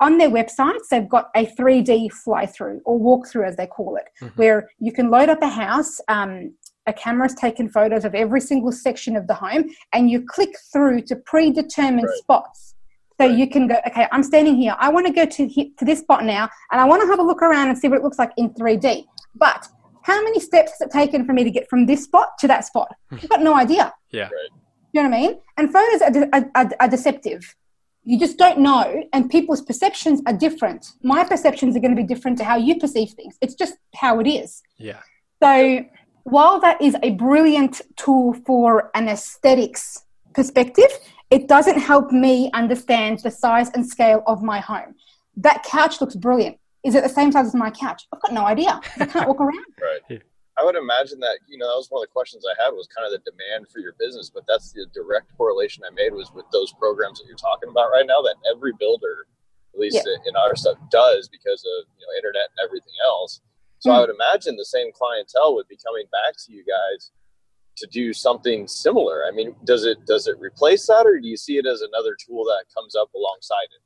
on 0.00 0.18
their 0.18 0.28
websites, 0.30 0.88
they've 0.90 1.08
got 1.08 1.30
a 1.34 1.46
3D 1.46 2.12
fly 2.12 2.44
through 2.44 2.82
or 2.84 3.00
walkthrough, 3.00 3.48
as 3.48 3.56
they 3.56 3.66
call 3.66 3.96
it, 3.96 4.04
Mhm. 4.20 4.36
where 4.36 4.68
you 4.78 4.92
can 4.92 5.08
load 5.10 5.30
up 5.30 5.40
a 5.40 5.48
house. 5.48 5.98
Um, 6.08 6.52
a 6.88 6.92
camera's 6.92 7.34
taken 7.34 7.68
photos 7.68 8.04
of 8.04 8.14
every 8.14 8.40
single 8.40 8.72
section 8.72 9.14
of 9.16 9.26
the 9.26 9.34
home, 9.34 9.64
and 9.92 10.10
you 10.10 10.22
click 10.22 10.52
through 10.72 11.02
to 11.02 11.14
predetermined 11.16 12.06
Right. 12.08 12.16
spots. 12.18 12.74
So 13.20 13.26
you 13.26 13.48
can 13.48 13.66
go, 13.66 13.76
okay, 13.86 14.06
I'm 14.12 14.22
standing 14.22 14.56
here. 14.56 14.74
I 14.78 14.88
want 14.90 15.06
to 15.06 15.12
go 15.12 15.24
to 15.26 15.46
he- 15.48 15.70
to 15.78 15.84
this 15.84 16.00
spot 16.00 16.24
now, 16.24 16.48
and 16.70 16.80
I 16.80 16.84
want 16.84 17.02
to 17.02 17.08
have 17.08 17.18
a 17.18 17.22
look 17.22 17.42
around 17.42 17.68
and 17.68 17.76
see 17.76 17.88
what 17.88 17.98
it 17.98 18.04
looks 18.04 18.18
like 18.18 18.32
in 18.36 18.50
3D. 18.50 19.06
But 19.34 19.68
how 20.02 20.22
many 20.22 20.40
steps 20.40 20.70
has 20.72 20.80
it 20.82 20.90
taken 20.90 21.26
for 21.26 21.32
me 21.32 21.44
to 21.44 21.50
get 21.50 21.68
from 21.68 21.86
this 21.86 22.04
spot 22.04 22.28
to 22.40 22.46
that 22.48 22.64
spot? 22.64 22.88
Hmm. 23.10 23.16
I've 23.22 23.28
got 23.28 23.42
no 23.42 23.54
idea. 23.54 23.92
Yeah. 24.10 24.28
You 24.92 25.02
know 25.02 25.08
what 25.10 25.16
I 25.18 25.20
mean? 25.20 25.38
And 25.58 25.72
photos 25.72 26.00
are, 26.00 26.10
de- 26.10 26.30
are, 26.36 26.50
are, 26.54 26.70
are 26.80 26.88
deceptive. 26.88 27.54
You 28.04 28.18
just 28.18 28.38
don't 28.38 28.60
know, 28.60 29.04
and 29.12 29.28
people's 29.28 29.60
perceptions 29.62 30.22
are 30.26 30.32
different. 30.32 30.92
My 31.02 31.24
perceptions 31.24 31.76
are 31.76 31.80
going 31.80 31.94
to 31.94 32.00
be 32.04 32.06
different 32.14 32.38
to 32.38 32.44
how 32.44 32.56
you 32.56 32.78
perceive 32.78 33.10
things. 33.10 33.36
It's 33.42 33.54
just 33.54 33.74
how 33.96 34.18
it 34.20 34.26
is. 34.26 34.62
Yeah. 34.78 35.00
So, 35.42 35.84
while 36.30 36.60
that 36.60 36.80
is 36.80 36.96
a 37.02 37.10
brilliant 37.12 37.80
tool 37.96 38.34
for 38.46 38.90
an 38.94 39.08
aesthetics 39.08 40.04
perspective, 40.34 40.90
it 41.30 41.48
doesn't 41.48 41.78
help 41.78 42.10
me 42.10 42.50
understand 42.52 43.20
the 43.20 43.30
size 43.30 43.70
and 43.74 43.86
scale 43.86 44.22
of 44.26 44.42
my 44.42 44.60
home. 44.60 44.94
That 45.36 45.62
couch 45.62 46.00
looks 46.00 46.16
brilliant. 46.16 46.58
Is 46.84 46.94
it 46.94 47.02
the 47.02 47.08
same 47.08 47.32
size 47.32 47.46
as 47.46 47.54
my 47.54 47.70
couch? 47.70 48.06
I've 48.12 48.22
got 48.22 48.32
no 48.32 48.46
idea. 48.46 48.80
I 48.98 49.06
can't 49.06 49.28
walk 49.28 49.40
around. 49.40 49.64
Right. 49.80 50.00
Yeah. 50.08 50.18
I 50.58 50.64
would 50.64 50.74
imagine 50.74 51.20
that 51.20 51.38
you 51.46 51.56
know 51.56 51.70
that 51.70 51.78
was 51.78 51.86
one 51.88 52.02
of 52.02 52.08
the 52.08 52.12
questions 52.12 52.42
I 52.42 52.54
had 52.58 52.74
was 52.74 52.88
kind 52.90 53.06
of 53.06 53.14
the 53.14 53.22
demand 53.30 53.70
for 53.70 53.78
your 53.78 53.94
business, 53.98 54.28
but 54.28 54.42
that's 54.48 54.72
the 54.72 54.86
direct 54.92 55.30
correlation 55.36 55.84
I 55.86 55.94
made 55.94 56.12
was 56.12 56.32
with 56.34 56.46
those 56.50 56.72
programs 56.72 57.20
that 57.20 57.26
you're 57.28 57.38
talking 57.38 57.70
about 57.70 57.94
right 57.94 58.06
now. 58.06 58.20
That 58.22 58.34
every 58.50 58.72
builder, 58.74 59.26
at 59.72 59.78
least 59.78 60.02
in 60.02 60.34
our 60.34 60.56
stuff, 60.56 60.76
does 60.90 61.28
because 61.30 61.62
of 61.62 61.86
you 61.94 62.02
know 62.02 62.10
internet 62.18 62.50
and 62.50 62.66
everything 62.66 62.94
else. 63.06 63.40
So 63.80 63.90
I 63.92 63.96
Hmm. 63.96 64.00
would 64.02 64.10
imagine 64.10 64.56
the 64.56 64.64
same 64.64 64.92
clientele 64.92 65.54
would 65.54 65.68
be 65.68 65.78
coming 65.84 66.06
back 66.10 66.34
to 66.46 66.52
you 66.52 66.64
guys 66.64 67.10
to 67.76 67.86
do 67.86 68.12
something 68.12 68.66
similar. 68.66 69.24
I 69.24 69.30
mean, 69.30 69.54
does 69.64 69.84
it 69.84 70.04
does 70.06 70.26
it 70.26 70.36
replace 70.40 70.86
that, 70.86 71.06
or 71.06 71.20
do 71.20 71.28
you 71.28 71.36
see 71.36 71.58
it 71.58 71.66
as 71.66 71.80
another 71.82 72.16
tool 72.24 72.44
that 72.44 72.64
comes 72.74 72.94
up 72.96 73.12
alongside 73.14 73.68
it? 73.74 73.82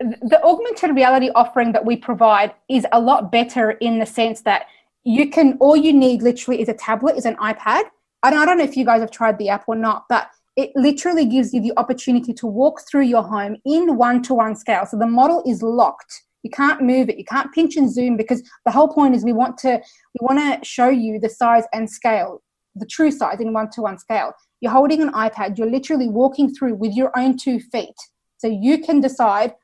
the 0.00 0.42
augmented 0.42 0.94
reality 0.94 1.30
offering 1.36 1.70
that 1.72 1.84
we 1.84 1.96
provide 1.96 2.52
is 2.68 2.84
a 2.92 3.00
lot 3.00 3.30
better 3.30 3.70
in 3.72 4.00
the 4.00 4.04
sense 4.04 4.42
that 4.42 4.66
you 5.04 5.30
can 5.30 5.56
all 5.60 5.76
you 5.76 5.92
need 5.92 6.20
literally 6.20 6.60
is 6.60 6.68
a 6.68 6.74
tablet 6.74 7.16
is 7.16 7.24
an 7.24 7.36
ipad 7.36 7.84
and 8.24 8.34
i 8.34 8.44
don't 8.44 8.58
know 8.58 8.64
if 8.64 8.76
you 8.76 8.84
guys 8.84 9.00
have 9.00 9.12
tried 9.12 9.38
the 9.38 9.48
app 9.48 9.64
or 9.68 9.76
not 9.76 10.04
but 10.08 10.28
it 10.56 10.72
literally 10.74 11.24
gives 11.24 11.54
you 11.54 11.60
the 11.60 11.72
opportunity 11.76 12.34
to 12.34 12.46
walk 12.46 12.80
through 12.90 13.02
your 13.04 13.22
home 13.22 13.56
in 13.64 13.96
one-to-one 13.96 14.56
scale 14.56 14.84
so 14.84 14.98
the 14.98 15.06
model 15.06 15.44
is 15.46 15.62
locked 15.62 16.23
you 16.44 16.50
can't 16.50 16.80
move 16.80 17.08
it 17.08 17.18
you 17.18 17.24
can't 17.24 17.52
pinch 17.52 17.76
and 17.76 17.92
zoom 17.92 18.16
because 18.16 18.42
the 18.64 18.70
whole 18.70 18.88
point 18.88 19.14
is 19.14 19.24
we 19.24 19.32
want 19.32 19.58
to 19.58 19.72
we 19.78 20.20
want 20.20 20.38
to 20.38 20.64
show 20.64 20.88
you 20.88 21.18
the 21.18 21.28
size 21.28 21.64
and 21.72 21.90
scale 21.90 22.42
the 22.76 22.86
true 22.86 23.10
size 23.10 23.40
in 23.40 23.52
one-to-one 23.52 23.98
scale 23.98 24.32
you're 24.60 24.70
holding 24.70 25.02
an 25.02 25.12
ipad 25.12 25.58
you're 25.58 25.70
literally 25.70 26.08
walking 26.08 26.54
through 26.54 26.74
with 26.74 26.92
your 26.94 27.10
own 27.18 27.36
two 27.36 27.58
feet 27.58 27.96
so 28.36 28.46
you 28.46 28.78
can 28.78 29.00
decide 29.00 29.54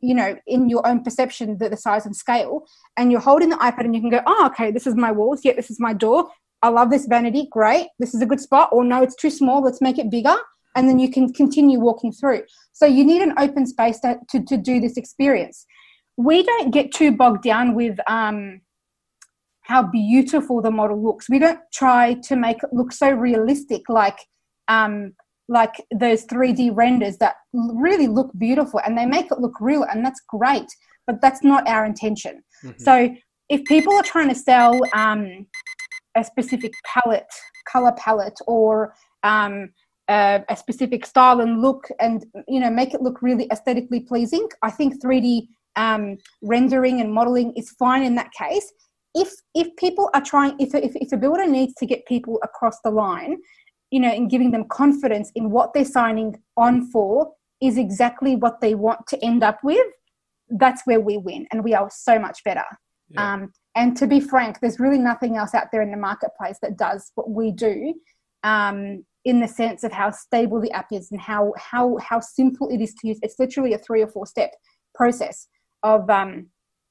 you 0.00 0.14
know, 0.14 0.36
in 0.46 0.68
your 0.68 0.86
own 0.86 1.02
perception, 1.02 1.58
that 1.58 1.70
the 1.70 1.76
size 1.76 2.06
and 2.06 2.14
scale, 2.14 2.66
and 2.96 3.10
you're 3.10 3.20
holding 3.20 3.48
the 3.48 3.56
iPad 3.56 3.80
and 3.80 3.94
you 3.94 4.00
can 4.00 4.10
go, 4.10 4.20
oh, 4.26 4.46
okay, 4.46 4.70
this 4.70 4.86
is 4.86 4.94
my 4.94 5.10
walls. 5.10 5.40
Yeah, 5.42 5.54
this 5.54 5.70
is 5.70 5.80
my 5.80 5.92
door. 5.92 6.28
I 6.62 6.68
love 6.68 6.90
this 6.90 7.06
vanity. 7.06 7.48
Great. 7.50 7.88
This 7.98 8.14
is 8.14 8.22
a 8.22 8.26
good 8.26 8.40
spot. 8.40 8.70
Or 8.72 8.84
no, 8.84 9.02
it's 9.02 9.16
too 9.16 9.30
small. 9.30 9.62
Let's 9.62 9.80
make 9.80 9.98
it 9.98 10.10
bigger. 10.10 10.36
And 10.74 10.88
then 10.88 10.98
you 10.98 11.10
can 11.10 11.32
continue 11.32 11.80
walking 11.80 12.12
through. 12.12 12.42
So 12.72 12.86
you 12.86 13.04
need 13.04 13.22
an 13.22 13.34
open 13.38 13.66
space 13.66 13.98
to, 14.00 14.18
to, 14.30 14.44
to 14.44 14.56
do 14.56 14.80
this 14.80 14.96
experience. 14.96 15.66
We 16.16 16.42
don't 16.42 16.70
get 16.72 16.92
too 16.92 17.12
bogged 17.12 17.42
down 17.42 17.74
with 17.74 17.98
um, 18.08 18.60
how 19.62 19.82
beautiful 19.82 20.62
the 20.62 20.70
model 20.70 21.02
looks. 21.02 21.28
We 21.28 21.38
don't 21.38 21.60
try 21.72 22.14
to 22.24 22.36
make 22.36 22.62
it 22.62 22.70
look 22.72 22.92
so 22.92 23.10
realistic, 23.10 23.82
like 23.88 24.18
um, 24.68 25.12
like 25.48 25.74
those 25.94 26.26
3D 26.26 26.70
renders 26.74 27.18
that 27.18 27.36
really 27.52 28.06
look 28.06 28.30
beautiful, 28.38 28.80
and 28.84 28.96
they 28.96 29.06
make 29.06 29.30
it 29.30 29.40
look 29.40 29.60
real, 29.60 29.84
and 29.84 30.04
that's 30.04 30.20
great. 30.28 30.66
But 31.06 31.20
that's 31.20 31.44
not 31.44 31.68
our 31.68 31.84
intention. 31.84 32.42
Mm-hmm. 32.64 32.82
So 32.82 33.14
if 33.48 33.64
people 33.64 33.94
are 33.94 34.02
trying 34.02 34.28
to 34.28 34.34
sell 34.34 34.80
um, 34.94 35.46
a 36.16 36.24
specific 36.24 36.72
palette, 36.84 37.32
color 37.68 37.92
palette, 37.96 38.38
or 38.46 38.94
um, 39.22 39.70
uh, 40.08 40.40
a 40.48 40.56
specific 40.56 41.04
style 41.04 41.40
and 41.40 41.60
look 41.60 41.88
and 41.98 42.24
you 42.46 42.60
know 42.60 42.70
make 42.70 42.94
it 42.94 43.02
look 43.02 43.22
really 43.22 43.48
aesthetically 43.50 43.98
pleasing 43.98 44.46
i 44.62 44.70
think 44.70 45.02
3d 45.02 45.48
um, 45.76 46.16
rendering 46.42 47.00
and 47.00 47.12
modeling 47.12 47.52
is 47.56 47.70
fine 47.70 48.02
in 48.02 48.14
that 48.14 48.30
case 48.32 48.72
if 49.14 49.30
if 49.54 49.74
people 49.76 50.10
are 50.14 50.20
trying 50.20 50.54
if, 50.58 50.74
if, 50.74 50.94
if 50.96 51.12
a 51.12 51.16
builder 51.16 51.46
needs 51.46 51.74
to 51.74 51.86
get 51.86 52.06
people 52.06 52.38
across 52.42 52.78
the 52.84 52.90
line 52.90 53.38
you 53.90 54.00
know 54.00 54.12
in 54.12 54.28
giving 54.28 54.50
them 54.50 54.64
confidence 54.68 55.30
in 55.34 55.50
what 55.50 55.72
they're 55.72 55.84
signing 55.84 56.36
on 56.56 56.90
for 56.90 57.32
is 57.62 57.78
exactly 57.78 58.36
what 58.36 58.60
they 58.60 58.74
want 58.74 59.00
to 59.06 59.22
end 59.24 59.42
up 59.42 59.58
with 59.62 59.86
that's 60.50 60.82
where 60.84 61.00
we 61.00 61.16
win 61.16 61.46
and 61.52 61.64
we 61.64 61.74
are 61.74 61.88
so 61.90 62.18
much 62.18 62.42
better 62.44 62.64
yeah. 63.10 63.34
um, 63.34 63.52
and 63.74 63.96
to 63.96 64.06
be 64.06 64.20
frank 64.20 64.58
there's 64.60 64.78
really 64.78 64.98
nothing 64.98 65.36
else 65.36 65.54
out 65.54 65.66
there 65.72 65.82
in 65.82 65.90
the 65.90 65.96
marketplace 65.96 66.58
that 66.62 66.76
does 66.76 67.12
what 67.14 67.30
we 67.30 67.50
do 67.50 67.94
um, 68.46 69.04
in 69.26 69.40
the 69.40 69.48
sense 69.48 69.82
of 69.82 69.92
how 69.92 70.10
stable 70.10 70.60
the 70.60 70.70
app 70.70 70.86
is 70.92 71.10
and 71.10 71.20
how 71.20 71.52
how 71.58 71.98
how 71.98 72.20
simple 72.20 72.68
it 72.68 72.80
is 72.80 72.94
to 72.94 73.08
use. 73.08 73.18
It's 73.22 73.38
literally 73.38 73.74
a 73.74 73.78
three 73.78 74.00
or 74.00 74.06
four 74.06 74.24
step 74.24 74.52
process 74.94 75.48
of 75.82 76.08
um, 76.10 76.46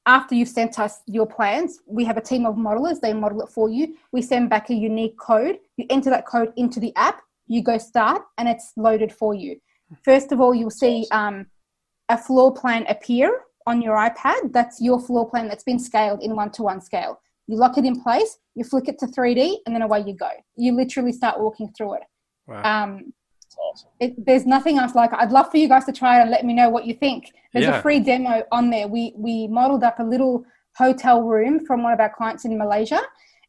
after 0.05 0.35
you've 0.35 0.49
sent 0.49 0.79
us 0.79 1.01
your 1.07 1.25
plans, 1.25 1.79
we 1.87 2.05
have 2.05 2.17
a 2.17 2.21
team 2.21 2.45
of 2.45 2.55
modelers. 2.55 2.99
They 2.99 3.13
model 3.13 3.41
it 3.41 3.49
for 3.49 3.69
you. 3.69 3.95
We 4.11 4.21
send 4.21 4.49
back 4.49 4.69
a 4.69 4.73
unique 4.73 5.17
code. 5.17 5.57
You 5.77 5.85
enter 5.89 6.09
that 6.09 6.25
code 6.25 6.53
into 6.57 6.79
the 6.79 6.93
app. 6.95 7.21
You 7.47 7.63
go 7.63 7.77
start, 7.77 8.23
and 8.37 8.47
it's 8.47 8.73
loaded 8.75 9.11
for 9.11 9.33
you. 9.33 9.59
First 10.03 10.31
of 10.31 10.39
all, 10.41 10.53
you'll 10.53 10.69
see 10.71 11.05
um, 11.11 11.45
a 12.09 12.17
floor 12.17 12.53
plan 12.53 12.85
appear 12.87 13.41
on 13.67 13.81
your 13.81 13.97
iPad. 13.97 14.51
That's 14.51 14.81
your 14.81 14.99
floor 14.99 15.29
plan 15.29 15.47
that's 15.47 15.63
been 15.63 15.79
scaled 15.79 16.23
in 16.23 16.35
one 16.35 16.51
to 16.51 16.63
one 16.63 16.81
scale. 16.81 17.19
You 17.47 17.57
lock 17.57 17.77
it 17.77 17.85
in 17.85 18.01
place, 18.01 18.37
you 18.55 18.63
flick 18.63 18.87
it 18.87 18.97
to 18.99 19.05
3D, 19.05 19.57
and 19.65 19.75
then 19.75 19.83
away 19.83 20.03
you 20.05 20.13
go. 20.13 20.29
You 20.55 20.73
literally 20.73 21.11
start 21.11 21.39
walking 21.39 21.71
through 21.77 21.95
it. 21.95 22.03
Wow. 22.47 22.83
Um, 22.83 23.13
awesome. 23.57 23.89
It, 23.99 24.25
there's 24.25 24.45
nothing 24.45 24.77
else 24.77 24.95
like 24.95 25.11
it. 25.11 25.19
I'd 25.19 25.31
love 25.31 25.51
for 25.51 25.57
you 25.57 25.67
guys 25.67 25.85
to 25.85 25.93
try 25.93 26.19
it 26.19 26.23
and 26.23 26.31
let 26.31 26.45
me 26.45 26.53
know 26.53 26.69
what 26.69 26.85
you 26.85 26.93
think. 26.93 27.31
There's 27.53 27.65
yeah. 27.65 27.79
a 27.79 27.81
free 27.81 27.99
demo 27.99 28.43
on 28.51 28.69
there. 28.69 28.87
We 28.87 29.13
we 29.15 29.47
modeled 29.47 29.83
up 29.83 29.99
a 29.99 30.03
little 30.03 30.45
hotel 30.75 31.23
room 31.23 31.65
from 31.65 31.83
one 31.83 31.93
of 31.93 31.99
our 31.99 32.13
clients 32.15 32.45
in 32.45 32.57
Malaysia, 32.57 33.01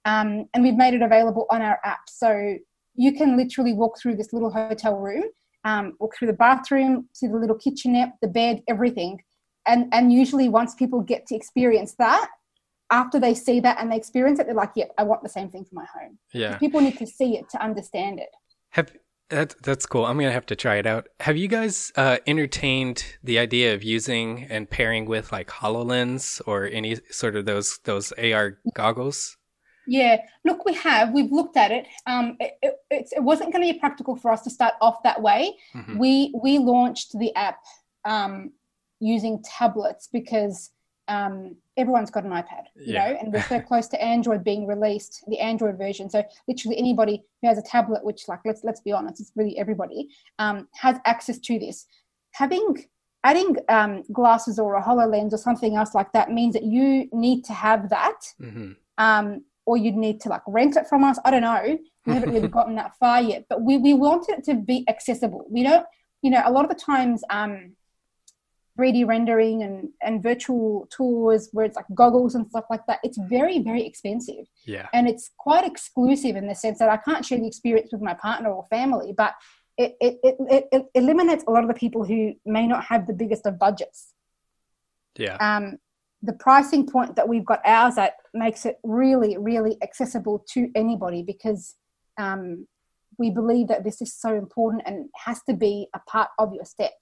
um, 0.04 0.46
and 0.54 0.62
we've 0.62 0.76
made 0.76 0.94
it 0.94 1.02
available 1.02 1.46
on 1.50 1.62
our 1.62 1.78
app. 1.84 2.08
So 2.08 2.56
you 2.94 3.12
can 3.12 3.36
literally 3.36 3.72
walk 3.72 3.98
through 4.00 4.16
this 4.16 4.32
little 4.32 4.50
hotel 4.50 4.96
room, 4.96 5.24
um, 5.64 5.94
walk 5.98 6.16
through 6.16 6.28
the 6.28 6.34
bathroom, 6.34 7.08
see 7.12 7.26
the 7.26 7.36
little 7.36 7.56
kitchenette, 7.56 8.12
the 8.22 8.28
bed, 8.28 8.62
everything. 8.68 9.20
And 9.66 9.92
and 9.92 10.12
usually 10.12 10.48
once 10.48 10.74
people 10.74 11.00
get 11.00 11.26
to 11.26 11.34
experience 11.34 11.94
that, 11.98 12.28
after 12.90 13.18
they 13.18 13.34
see 13.34 13.60
that 13.60 13.78
and 13.80 13.90
they 13.90 13.96
experience 13.96 14.38
it, 14.38 14.46
they're 14.46 14.54
like, 14.54 14.72
"Yeah, 14.76 14.86
I 14.96 15.02
want 15.02 15.22
the 15.22 15.28
same 15.28 15.50
thing 15.50 15.64
for 15.64 15.74
my 15.74 15.86
home." 15.92 16.18
Yeah, 16.32 16.56
people 16.58 16.80
need 16.80 16.98
to 16.98 17.06
see 17.06 17.36
it 17.36 17.48
to 17.50 17.62
understand 17.62 18.20
it. 18.20 18.30
Have 18.70 18.92
that 19.30 19.54
that's 19.62 19.86
cool. 19.86 20.06
I'm 20.06 20.18
gonna 20.18 20.32
have 20.32 20.46
to 20.46 20.56
try 20.56 20.76
it 20.76 20.86
out. 20.86 21.08
Have 21.20 21.36
you 21.36 21.48
guys 21.48 21.92
uh, 21.96 22.18
entertained 22.26 23.04
the 23.22 23.38
idea 23.38 23.74
of 23.74 23.82
using 23.82 24.44
and 24.44 24.68
pairing 24.68 25.06
with 25.06 25.32
like 25.32 25.48
Hololens 25.48 26.40
or 26.46 26.66
any 26.66 26.96
sort 27.10 27.36
of 27.36 27.46
those 27.46 27.78
those 27.84 28.12
AR 28.12 28.58
goggles? 28.74 29.36
Yeah, 29.86 30.18
look, 30.44 30.64
we 30.64 30.74
have. 30.74 31.12
We've 31.12 31.30
looked 31.30 31.56
at 31.56 31.70
it. 31.70 31.86
Um, 32.06 32.36
it, 32.40 32.58
it, 32.60 32.74
it 32.90 33.22
wasn't 33.22 33.52
going 33.52 33.64
to 33.66 33.72
be 33.72 33.78
practical 33.78 34.16
for 34.16 34.32
us 34.32 34.42
to 34.42 34.50
start 34.50 34.74
off 34.80 35.02
that 35.04 35.22
way. 35.22 35.56
Mm-hmm. 35.74 35.98
We 35.98 36.34
we 36.42 36.58
launched 36.58 37.16
the 37.18 37.34
app 37.36 37.58
um, 38.04 38.52
using 39.00 39.42
tablets 39.42 40.08
because 40.12 40.70
um, 41.08 41.56
everyone's 41.76 42.10
got 42.10 42.24
an 42.24 42.30
iPad, 42.30 42.64
you 42.74 42.94
yeah. 42.94 43.10
know, 43.12 43.18
and 43.18 43.32
we're 43.32 43.42
so 43.42 43.60
close 43.60 43.86
to 43.88 44.02
Android 44.02 44.42
being 44.42 44.66
released, 44.66 45.22
the 45.28 45.38
Android 45.38 45.76
version. 45.76 46.08
So 46.08 46.24
literally 46.48 46.78
anybody 46.78 47.22
who 47.42 47.48
has 47.48 47.58
a 47.58 47.62
tablet, 47.62 48.04
which 48.04 48.28
like 48.28 48.40
let's 48.44 48.64
let's 48.64 48.80
be 48.80 48.92
honest, 48.92 49.20
it's 49.20 49.32
really 49.36 49.58
everybody, 49.58 50.08
um, 50.38 50.68
has 50.74 50.98
access 51.04 51.38
to 51.38 51.58
this. 51.58 51.86
Having 52.32 52.86
adding 53.24 53.56
um, 53.68 54.02
glasses 54.12 54.58
or 54.58 54.76
a 54.76 54.82
HoloLens 54.82 55.32
or 55.32 55.38
something 55.38 55.76
else 55.76 55.94
like 55.94 56.12
that 56.12 56.30
means 56.30 56.54
that 56.54 56.62
you 56.62 57.08
need 57.12 57.44
to 57.44 57.52
have 57.52 57.88
that, 57.90 58.20
mm-hmm. 58.40 58.72
um, 58.98 59.44
or 59.66 59.76
you'd 59.76 59.96
need 59.96 60.20
to 60.20 60.28
like 60.28 60.42
rent 60.46 60.76
it 60.76 60.86
from 60.88 61.04
us. 61.04 61.18
I 61.24 61.30
don't 61.30 61.42
know. 61.42 61.78
We 62.06 62.12
haven't 62.14 62.32
really 62.32 62.48
gotten 62.48 62.76
that 62.76 62.96
far 62.98 63.20
yet, 63.20 63.44
but 63.48 63.62
we 63.62 63.76
we 63.78 63.94
want 63.94 64.28
it 64.28 64.44
to 64.44 64.54
be 64.54 64.84
accessible. 64.88 65.46
We 65.50 65.62
don't, 65.62 65.86
you 66.22 66.30
know, 66.30 66.42
a 66.44 66.50
lot 66.50 66.64
of 66.64 66.70
the 66.70 66.82
times. 66.82 67.22
Um, 67.30 67.75
3D 68.76 69.06
rendering 69.06 69.62
and, 69.62 69.88
and 70.02 70.22
virtual 70.22 70.88
tours 70.90 71.48
where 71.52 71.64
it's 71.64 71.76
like 71.76 71.86
goggles 71.94 72.34
and 72.34 72.48
stuff 72.48 72.64
like 72.70 72.86
that, 72.86 73.00
it's 73.02 73.18
very, 73.18 73.60
very 73.60 73.86
expensive. 73.86 74.46
Yeah. 74.64 74.88
And 74.92 75.08
it's 75.08 75.30
quite 75.38 75.66
exclusive 75.66 76.36
in 76.36 76.46
the 76.46 76.54
sense 76.54 76.78
that 76.78 76.88
I 76.88 76.96
can't 76.98 77.24
share 77.24 77.38
the 77.38 77.46
experience 77.46 77.90
with 77.92 78.02
my 78.02 78.14
partner 78.14 78.50
or 78.50 78.64
family, 78.70 79.14
but 79.16 79.34
it, 79.78 79.96
it, 80.00 80.18
it, 80.22 80.64
it 80.72 80.86
eliminates 80.94 81.44
a 81.46 81.50
lot 81.50 81.62
of 81.62 81.68
the 81.68 81.74
people 81.74 82.04
who 82.04 82.34
may 82.44 82.66
not 82.66 82.84
have 82.84 83.06
the 83.06 83.12
biggest 83.12 83.46
of 83.46 83.58
budgets. 83.58 84.12
Yeah. 85.16 85.36
Um, 85.36 85.78
the 86.22 86.32
pricing 86.32 86.86
point 86.86 87.16
that 87.16 87.28
we've 87.28 87.44
got 87.44 87.60
ours 87.64 87.98
at 87.98 88.14
makes 88.34 88.66
it 88.66 88.78
really, 88.82 89.36
really 89.36 89.76
accessible 89.82 90.44
to 90.52 90.68
anybody 90.74 91.22
because 91.22 91.74
um, 92.18 92.66
we 93.18 93.30
believe 93.30 93.68
that 93.68 93.84
this 93.84 94.00
is 94.00 94.14
so 94.14 94.34
important 94.34 94.82
and 94.86 95.08
has 95.14 95.42
to 95.44 95.54
be 95.54 95.88
a 95.94 96.00
part 96.00 96.28
of 96.38 96.52
your 96.52 96.64
step 96.64 96.92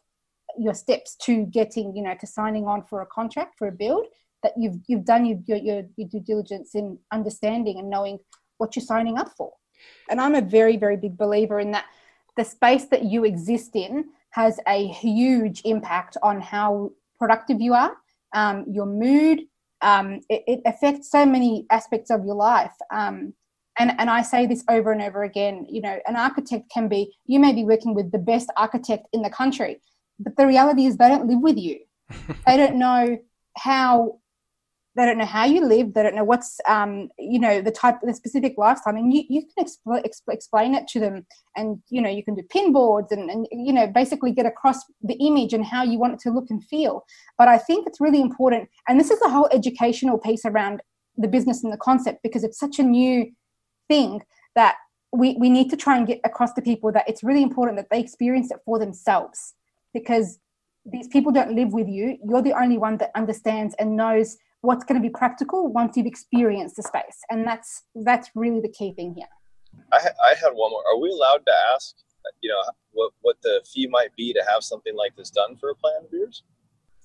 your 0.59 0.75
steps 0.75 1.17
to 1.17 1.47
getting 1.47 1.95
you 1.97 2.03
know 2.03 2.15
to 2.21 2.27
signing 2.27 2.67
on 2.67 2.85
for 2.85 3.03
a 3.03 3.07
contract 3.07 3.57
for 3.59 3.69
a 3.69 3.73
build 3.73 4.07
that 4.43 4.53
you've 4.59 4.77
you've 4.87 5.05
done 5.05 5.25
your, 5.25 5.39
your, 5.47 5.83
your 5.97 6.09
due 6.09 6.21
diligence 6.21 6.75
in 6.75 6.99
understanding 7.13 7.79
and 7.79 7.89
knowing 7.89 8.19
what 8.59 8.77
you're 8.77 8.85
signing 8.85 9.19
up 9.19 9.31
for. 9.37 9.53
And 10.09 10.21
i'm 10.21 10.35
a 10.35 10.41
very 10.41 10.77
very 10.77 10.97
big 10.97 11.17
believer 11.17 11.61
in 11.61 11.73
that 11.73 11.87
the 12.37 12.45
space 12.45 12.87
that 12.87 13.05
you 13.05 13.25
exist 13.25 13.77
in 13.77 14.07
has 14.31 14.59
a 14.67 14.89
huge 14.89 15.63
impact 15.65 16.17
on 16.23 16.41
how 16.41 16.91
productive 17.19 17.61
you 17.61 17.75
are 17.75 17.97
um, 18.35 18.65
your 18.69 18.87
mood 18.87 19.43
um, 19.85 20.21
it, 20.31 20.43
it, 20.47 20.61
affects 20.65 21.11
so 21.11 21.27
many 21.27 21.67
aspects 21.71 22.11
of 22.11 22.25
your 22.25 22.35
life. 22.35 22.73
Um, 22.91 23.35
and, 23.79 23.93
and 23.99 24.09
I 24.09 24.23
say 24.23 24.47
this 24.47 24.65
over 24.69 24.93
and 24.93 25.03
over 25.03 25.25
again, 25.25 25.67
you 25.69 25.83
know, 25.83 25.99
an 26.07 26.17
architect 26.17 26.71
can 26.73 26.89
be, 26.89 27.15
you 27.27 27.39
may 27.39 27.53
be 27.53 27.65
working 27.65 27.95
with 27.95 28.11
the 28.11 28.19
best 28.19 28.51
architect 28.57 29.07
in 29.13 29.21
the 29.21 29.31
country, 29.31 29.81
but 30.19 30.37
the 30.37 30.47
reality 30.47 30.87
is 30.87 30.97
they 30.97 31.09
don't 31.09 31.27
live 31.27 31.41
with 31.41 31.59
you. 31.59 31.81
They 32.47 32.57
don't 32.57 32.77
know 32.77 33.19
how 33.57 34.19
they 34.97 35.05
don't 35.05 35.19
know 35.19 35.25
how 35.25 35.45
you 35.45 35.67
live. 35.67 35.93
They 35.93 36.05
don't 36.05 36.15
know 36.15 36.25
what's 36.25 36.61
um, 36.69 37.09
you 37.19 37.41
know 37.41 37.61
the 37.61 37.73
type 37.73 37.97
the 38.03 38.15
specific 38.15 38.55
lifestyle. 38.57 38.93
I 38.93 38.97
mean 38.97 39.11
you, 39.11 39.25
you 39.29 39.43
can 39.43 39.65
expl- 39.65 40.05
expl- 40.05 40.33
explain 40.33 40.75
it 40.75 40.87
to 40.89 41.01
them 41.01 41.27
and 41.57 41.79
you 41.89 42.01
know 42.01 42.11
you 42.11 42.23
can 42.23 42.35
do 42.35 42.43
pin 42.49 42.73
boards 42.73 43.11
and, 43.11 43.29
and 43.29 43.47
you 43.51 43.73
know 43.73 43.87
basically 43.89 44.31
get 44.31 44.47
across 44.47 44.79
the 45.03 45.15
image 45.15 45.53
and 45.53 45.65
how 45.65 45.83
you 45.83 45.99
want 45.99 46.15
it 46.15 46.21
to 46.21 46.31
look 46.31 46.47
and 46.51 46.63
feel. 46.65 47.05
But 47.39 47.49
i 47.49 47.59
think 47.59 47.87
it's 47.87 48.01
really 48.01 48.21
important 48.21 48.69
and 48.89 49.01
this 49.01 49.11
is 49.11 49.19
the 49.21 49.31
whole 49.31 49.49
educational 49.53 50.19
piece 50.19 50.45
around 50.45 50.81
the 51.17 51.29
business 51.29 51.65
and 51.65 51.73
the 51.73 51.79
concept 51.79 52.21
because 52.23 52.45
it's 52.45 52.59
such 52.59 52.79
a 52.79 52.83
new 52.83 53.31
thing 53.89 54.23
that 54.55 54.77
we, 55.13 55.37
we 55.39 55.49
need 55.49 55.71
to 55.71 55.77
try 55.77 55.97
and 55.97 56.07
get 56.07 56.21
across 56.25 56.53
to 56.55 56.63
people 56.63 56.91
that 56.91 57.09
it's 57.09 57.23
really 57.23 57.43
important 57.43 57.77
that 57.77 57.87
they 57.91 58.01
experience 58.01 58.51
it 58.51 58.59
for 58.65 58.79
themselves 58.79 59.55
because 59.95 60.39
these 60.85 61.09
people 61.09 61.33
don't 61.33 61.55
live 61.55 61.73
with 61.73 61.89
you. 61.89 62.19
You're 62.29 62.43
the 62.43 62.53
only 62.61 62.77
one 62.77 62.99
that 62.99 63.11
understands 63.15 63.75
and 63.79 63.97
knows 63.97 64.37
what's 64.61 64.85
going 64.85 65.01
to 65.01 65.07
be 65.07 65.11
practical 65.11 65.73
once 65.73 65.97
you've 65.97 66.07
experienced 66.07 66.77
the 66.77 66.83
space, 66.83 67.19
and 67.31 67.47
that's 67.47 67.85
that's 67.95 68.31
really 68.35 68.61
the 68.61 68.69
key 68.69 68.93
thing 68.93 69.15
here. 69.17 69.27
I, 69.93 69.99
I 69.99 70.35
had 70.35 70.51
one 70.53 70.71
more. 70.71 70.83
Are 70.93 70.99
we 70.99 71.11
allowed 71.11 71.45
to 71.47 71.53
ask, 71.75 71.95
you 72.43 72.51
know, 72.51 72.63
what 72.93 73.13
what 73.23 73.37
the 73.43 73.65
fee 73.73 73.87
might 73.87 74.15
be 74.17 74.33
to 74.33 74.43
have 74.53 74.63
something 74.63 74.95
like 74.95 75.17
this 75.17 75.31
done 75.31 75.57
for 75.57 75.71
a 75.71 75.75
plan 75.75 76.03
of 76.05 76.13
yours? 76.13 76.43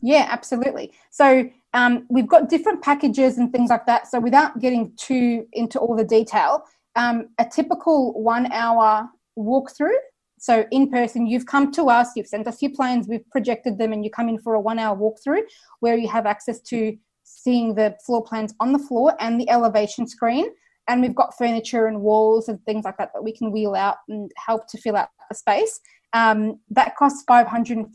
Yeah, 0.02 0.28
absolutely. 0.30 0.94
So 1.12 1.50
um, 1.74 2.06
we've 2.10 2.28
got 2.28 2.48
different 2.48 2.82
packages 2.82 3.38
and 3.38 3.52
things 3.52 3.70
like 3.70 3.86
that. 3.86 4.08
So 4.08 4.20
without 4.20 4.60
getting 4.60 4.94
too 4.96 5.46
into 5.52 5.78
all 5.78 5.96
the 5.96 6.06
detail, 6.06 6.64
um, 6.96 7.30
a 7.38 7.46
typical 7.46 8.14
one 8.22 8.50
hour 8.52 9.10
walkthrough 9.38 9.98
so 10.40 10.66
in 10.72 10.90
person, 10.90 11.28
you've 11.28 11.46
come 11.46 11.72
to 11.74 11.90
us, 11.90 12.10
you've 12.16 12.28
sent 12.28 12.48
us 12.48 12.62
your 12.62 12.72
plans, 12.72 13.08
we've 13.08 13.30
projected 13.30 13.78
them, 13.78 13.94
and 13.94 14.04
you 14.04 14.12
come 14.12 14.30
in 14.30 14.40
for 14.40 14.54
a 14.54 14.60
one 14.60 14.80
hour 14.80 14.98
walkthrough 14.98 15.42
where 15.80 15.98
you 15.98 16.08
have 16.08 16.26
access 16.26 16.60
to 16.62 16.98
seeing 17.24 17.76
the 17.76 17.96
floor 18.06 18.24
plans 18.24 18.54
on 18.60 18.72
the 18.72 18.80
floor 18.80 19.16
and 19.20 19.40
the 19.40 19.50
elevation 19.50 20.08
screen. 20.08 20.48
And 20.88 21.02
we've 21.02 21.16
got 21.16 21.38
furniture 21.38 21.86
and 21.86 22.02
walls 22.02 22.50
and 22.50 22.64
things 22.66 22.84
like 22.84 22.98
that 22.98 23.12
that 23.14 23.24
we 23.24 23.32
can 23.32 23.52
wheel 23.52 23.76
out 23.76 23.98
and 24.08 24.32
help 24.38 24.68
to 24.70 24.78
fill 24.80 24.96
out 24.96 25.10
the 25.30 25.36
space. 25.36 25.80
Um, 26.14 26.60
that 26.72 26.96
costs 26.96 27.24
$550 27.30 27.86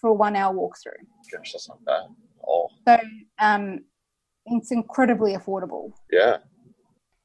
for 0.00 0.10
a 0.10 0.12
one 0.12 0.36
hour 0.36 0.54
walkthrough. 0.54 1.00
Gosh, 1.32 1.52
that's 1.52 1.68
not 1.68 1.82
bad. 1.86 2.02
Oh. 2.46 2.68
So 2.86 2.98
um, 3.38 3.80
It's 4.46 4.70
incredibly 4.70 5.34
affordable. 5.34 5.92
Yeah. 6.10 6.38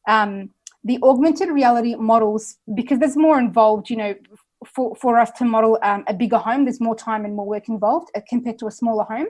Um, 0.07 0.51
the 0.85 0.99
augmented 1.01 1.49
reality 1.49 1.95
models, 1.95 2.57
because 2.73 2.99
there's 2.99 3.15
more 3.15 3.39
involved, 3.39 3.89
you 3.89 3.95
know, 3.95 4.15
for, 4.65 4.95
for 4.95 5.19
us 5.19 5.32
to 5.32 5.45
model 5.45 5.80
um, 5.84 6.04
a 6.08 6.13
bigger 6.13 6.38
home, 6.38 6.65
there's 6.65 6.82
more 6.82 6.95
time 6.95 7.26
and 7.26 7.36
more 7.36 7.45
work 7.45 7.69
involved 7.69 8.10
uh, 8.15 8.21
compared 8.28 8.60
to 8.60 8.67
a 8.67 8.71
smaller 8.71 9.04
home. 9.04 9.28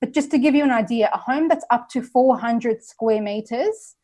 But 0.00 0.12
just 0.12 0.30
to 0.32 0.38
give 0.38 0.54
you 0.54 0.64
an 0.64 0.70
idea, 0.70 1.10
a 1.12 1.18
home 1.18 1.48
that's 1.48 1.64
up 1.70 1.88
to 1.90 2.02
400 2.02 2.84
square 2.84 3.22
meters, 3.22 3.96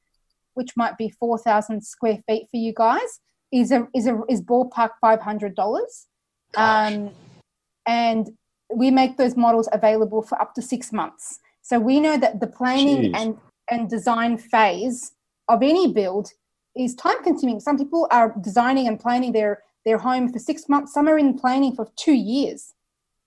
which 0.54 0.76
might 0.76 0.96
be 0.96 1.10
4,000 1.10 1.82
square 1.82 2.18
feet 2.26 2.46
for 2.50 2.56
you 2.56 2.72
guys, 2.74 3.20
is 3.52 3.72
a 3.72 3.88
is 3.94 4.06
a 4.06 4.20
is 4.28 4.40
ballpark 4.40 4.90
$500. 5.02 5.54
Um, 6.56 7.10
and 7.86 8.30
we 8.72 8.90
make 8.90 9.16
those 9.16 9.36
models 9.36 9.68
available 9.72 10.22
for 10.22 10.40
up 10.40 10.54
to 10.54 10.62
six 10.62 10.92
months. 10.92 11.40
So 11.62 11.78
we 11.78 12.00
know 12.00 12.16
that 12.16 12.40
the 12.40 12.46
planning 12.46 13.12
Jeez. 13.12 13.16
and 13.16 13.38
and 13.70 13.88
design 13.88 14.38
phase 14.38 15.12
of 15.48 15.62
any 15.62 15.92
build 15.92 16.30
is 16.76 16.94
time 16.94 17.22
consuming. 17.22 17.60
Some 17.60 17.78
people 17.78 18.08
are 18.10 18.34
designing 18.40 18.88
and 18.88 18.98
planning 18.98 19.32
their 19.32 19.62
their 19.84 19.98
home 19.98 20.32
for 20.32 20.38
six 20.38 20.68
months. 20.68 20.92
Some 20.92 21.08
are 21.08 21.18
in 21.18 21.38
planning 21.38 21.74
for 21.74 21.88
two 21.96 22.12
years. 22.12 22.74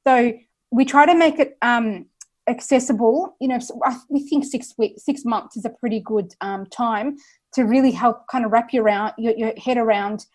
So 0.05 0.33
we 0.71 0.85
try 0.85 1.05
to 1.05 1.15
make 1.15 1.39
it 1.39 1.57
um, 1.61 2.05
accessible. 2.47 3.35
You 3.39 3.47
know, 3.49 3.59
so 3.59 3.79
I- 3.83 3.99
we 4.09 4.27
think 4.27 4.45
six 4.45 4.73
weeks, 4.77 5.03
six 5.03 5.25
months 5.25 5.57
is 5.57 5.65
a 5.65 5.69
pretty 5.69 5.99
good 5.99 6.33
um, 6.41 6.65
time 6.67 7.17
to 7.53 7.63
really 7.63 7.91
help 7.91 8.27
kind 8.27 8.45
of 8.45 8.51
wrap 8.51 8.73
your 8.73 8.83
around 8.83 9.13
your, 9.17 9.35
your 9.37 9.53
head 9.57 9.77
around 9.77 10.25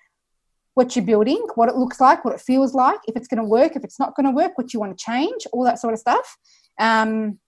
what 0.75 0.95
you're 0.95 1.05
building, 1.05 1.45
what 1.57 1.69
it 1.69 1.75
looks 1.75 2.01
like, 2.01 2.25
what 2.25 2.35
it 2.35 2.41
feels 2.41 2.73
like, 2.73 3.01
if 3.09 3.17
it's 3.17 3.27
going 3.27 3.43
to 3.43 3.49
work, 3.49 3.75
if 3.75 3.83
it's 3.83 3.99
not 3.99 4.15
going 4.15 4.27
to 4.27 4.31
work, 4.31 4.57
what 4.57 4.73
you 4.73 4.79
want 4.79 4.97
to 4.97 5.05
change, 5.05 5.45
all 5.53 5.65
that 5.65 5.81
sort 5.81 5.93
of 5.93 5.99
stuff. 5.99 6.37
Um, 6.79 7.41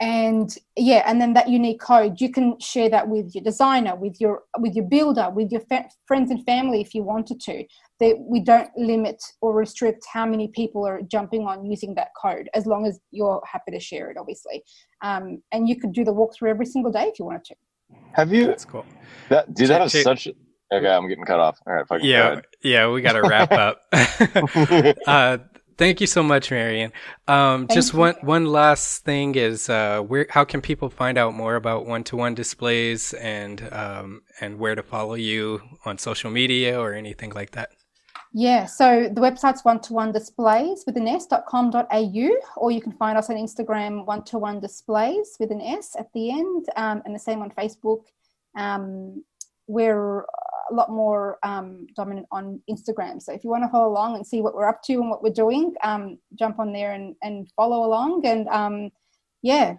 and 0.00 0.54
yeah, 0.76 1.02
and 1.06 1.20
then 1.20 1.32
that 1.34 1.48
unique 1.48 1.80
code, 1.80 2.20
you 2.20 2.30
can 2.30 2.58
share 2.60 2.90
that 2.90 3.08
with 3.08 3.34
your 3.34 3.42
designer, 3.42 3.96
with 3.96 4.20
your 4.20 4.42
with 4.58 4.74
your 4.74 4.84
builder, 4.84 5.30
with 5.30 5.50
your 5.50 5.62
fa- 5.62 5.88
friends 6.06 6.30
and 6.30 6.44
family 6.44 6.80
if 6.80 6.94
you 6.94 7.02
wanted 7.02 7.40
to. 7.40 7.64
That 7.98 8.18
we 8.18 8.40
don't 8.40 8.68
limit 8.76 9.22
or 9.40 9.54
restrict 9.54 10.04
how 10.12 10.26
many 10.26 10.48
people 10.48 10.86
are 10.86 11.00
jumping 11.00 11.46
on 11.46 11.64
using 11.64 11.94
that 11.94 12.08
code, 12.20 12.50
as 12.52 12.66
long 12.66 12.86
as 12.86 13.00
you're 13.10 13.40
happy 13.50 13.72
to 13.72 13.80
share 13.80 14.10
it, 14.10 14.18
obviously. 14.18 14.62
Um, 15.00 15.42
and 15.50 15.66
you 15.66 15.80
could 15.80 15.92
do 15.92 16.04
the 16.04 16.12
walkthrough 16.12 16.50
every 16.50 16.66
single 16.66 16.92
day 16.92 17.04
if 17.04 17.18
you 17.18 17.24
wanted 17.24 17.44
to. 17.44 17.54
Have 18.12 18.32
you 18.34 18.46
That's 18.48 18.66
cool. 18.66 18.84
that 19.30 19.54
dude? 19.54 19.70
That 19.70 19.80
is 19.82 19.92
Check- 19.92 20.04
such. 20.04 20.28
Okay, 20.72 20.88
I'm 20.88 21.08
getting 21.08 21.24
cut 21.24 21.38
off. 21.40 21.58
All 21.66 21.72
right, 21.72 22.02
Yeah, 22.02 22.40
yeah, 22.62 22.90
we 22.90 23.00
got 23.00 23.12
to 23.12 23.22
wrap 23.22 23.52
up. 23.52 23.82
uh, 25.06 25.38
thank 25.76 26.00
you 26.00 26.06
so 26.06 26.22
much, 26.22 26.50
Marian. 26.50 26.92
Um, 27.28 27.68
just 27.68 27.92
you. 27.92 28.00
one 28.00 28.14
one 28.22 28.46
last 28.46 29.04
thing 29.04 29.34
is 29.34 29.68
uh, 29.68 30.00
where 30.00 30.26
how 30.30 30.44
can 30.44 30.60
people 30.60 30.90
find 30.90 31.18
out 31.18 31.34
more 31.34 31.56
about 31.56 31.86
one 31.86 32.04
to 32.04 32.16
one 32.16 32.34
displays 32.34 33.12
and 33.14 33.68
um, 33.72 34.22
and 34.40 34.58
where 34.58 34.74
to 34.74 34.82
follow 34.82 35.14
you 35.14 35.60
on 35.84 35.98
social 35.98 36.30
media 36.30 36.80
or 36.80 36.94
anything 36.94 37.30
like 37.30 37.52
that? 37.52 37.70
Yeah, 38.32 38.66
so 38.66 39.08
the 39.10 39.20
website's 39.22 39.64
one 39.64 39.80
to 39.80 39.94
one 39.94 40.12
displays 40.12 40.84
with 40.86 40.98
an 40.98 41.08
s.com.au, 41.08 42.30
or 42.56 42.70
you 42.70 42.82
can 42.82 42.92
find 42.92 43.16
us 43.16 43.30
on 43.30 43.36
Instagram, 43.36 44.04
one 44.04 44.24
to 44.24 44.38
one 44.38 44.60
displays 44.60 45.36
with 45.40 45.50
an 45.50 45.62
S 45.62 45.96
at 45.98 46.12
the 46.12 46.30
end, 46.30 46.66
um, 46.76 47.00
and 47.06 47.14
the 47.14 47.18
same 47.18 47.40
on 47.40 47.50
Facebook. 47.50 48.02
Um, 48.54 49.24
we're 49.68 50.26
a 50.70 50.74
lot 50.74 50.90
more 50.90 51.38
um, 51.42 51.86
dominant 51.94 52.26
on 52.30 52.60
Instagram. 52.70 53.20
So 53.22 53.32
if 53.32 53.44
you 53.44 53.50
want 53.50 53.64
to 53.64 53.68
follow 53.68 53.88
along 53.88 54.16
and 54.16 54.26
see 54.26 54.40
what 54.40 54.54
we're 54.54 54.68
up 54.68 54.82
to 54.84 54.94
and 54.94 55.10
what 55.10 55.22
we're 55.22 55.30
doing, 55.30 55.74
um, 55.82 56.18
jump 56.38 56.58
on 56.58 56.72
there 56.72 56.92
and, 56.92 57.14
and 57.22 57.50
follow 57.56 57.84
along. 57.86 58.26
And 58.26 58.48
um, 58.48 58.90
yeah, 59.42 59.74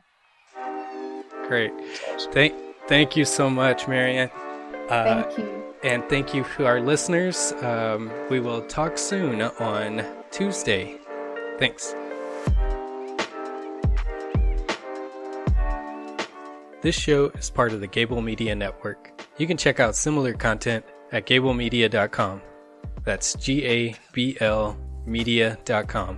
Great. 1.47 1.71
Thank 2.33 2.53
thank 2.87 3.15
you 3.15 3.23
so 3.23 3.49
much, 3.49 3.87
Marianne. 3.87 4.29
Uh, 4.89 5.23
thank 5.23 5.37
you. 5.37 5.63
And 5.83 6.03
thank 6.09 6.33
you 6.33 6.45
to 6.57 6.65
our 6.65 6.81
listeners. 6.81 7.53
Um, 7.61 8.11
we 8.29 8.41
will 8.41 8.61
talk 8.63 8.97
soon 8.97 9.41
on 9.41 10.03
Tuesday. 10.29 10.97
Thanks. 11.57 11.95
This 16.81 16.95
show 16.95 17.29
is 17.29 17.49
part 17.49 17.71
of 17.71 17.79
the 17.79 17.87
Gable 17.87 18.21
Media 18.21 18.55
Network. 18.55 19.16
You 19.37 19.45
can 19.47 19.57
check 19.57 19.79
out 19.79 19.95
similar 19.95 20.33
content 20.33 20.83
at 21.11 21.25
gablemedia.com. 21.25 22.41
That's 23.03 23.35
G 23.35 23.65
A 23.65 23.95
B 24.11 24.37
L 24.39 24.77
media.com. 25.05 26.17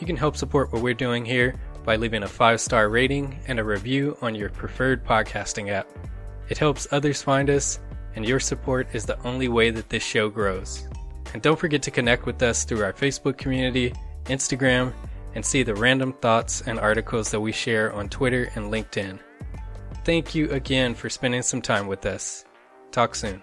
You 0.00 0.06
can 0.06 0.16
help 0.16 0.36
support 0.36 0.72
what 0.72 0.82
we're 0.82 0.94
doing 0.94 1.24
here 1.24 1.54
by 1.84 1.96
leaving 1.96 2.24
a 2.24 2.28
five 2.28 2.60
star 2.60 2.88
rating 2.88 3.38
and 3.46 3.58
a 3.58 3.64
review 3.64 4.16
on 4.20 4.34
your 4.34 4.50
preferred 4.50 5.04
podcasting 5.04 5.70
app. 5.70 5.88
It 6.48 6.58
helps 6.58 6.88
others 6.90 7.22
find 7.22 7.48
us, 7.48 7.78
and 8.16 8.26
your 8.26 8.40
support 8.40 8.88
is 8.92 9.06
the 9.06 9.20
only 9.22 9.48
way 9.48 9.70
that 9.70 9.88
this 9.88 10.02
show 10.02 10.28
grows. 10.28 10.86
And 11.32 11.42
don't 11.42 11.58
forget 11.58 11.82
to 11.82 11.90
connect 11.90 12.26
with 12.26 12.42
us 12.42 12.64
through 12.64 12.82
our 12.82 12.92
Facebook 12.92 13.38
community, 13.38 13.94
Instagram, 14.24 14.92
and 15.34 15.44
see 15.44 15.62
the 15.62 15.74
random 15.74 16.12
thoughts 16.12 16.62
and 16.62 16.78
articles 16.78 17.30
that 17.30 17.40
we 17.40 17.52
share 17.52 17.92
on 17.92 18.08
Twitter 18.08 18.50
and 18.54 18.72
LinkedIn. 18.72 19.18
Thank 20.04 20.34
you 20.34 20.50
again 20.50 20.94
for 20.94 21.08
spending 21.08 21.40
some 21.40 21.62
time 21.62 21.86
with 21.86 22.04
us. 22.04 22.44
Talk 22.92 23.14
soon. 23.14 23.42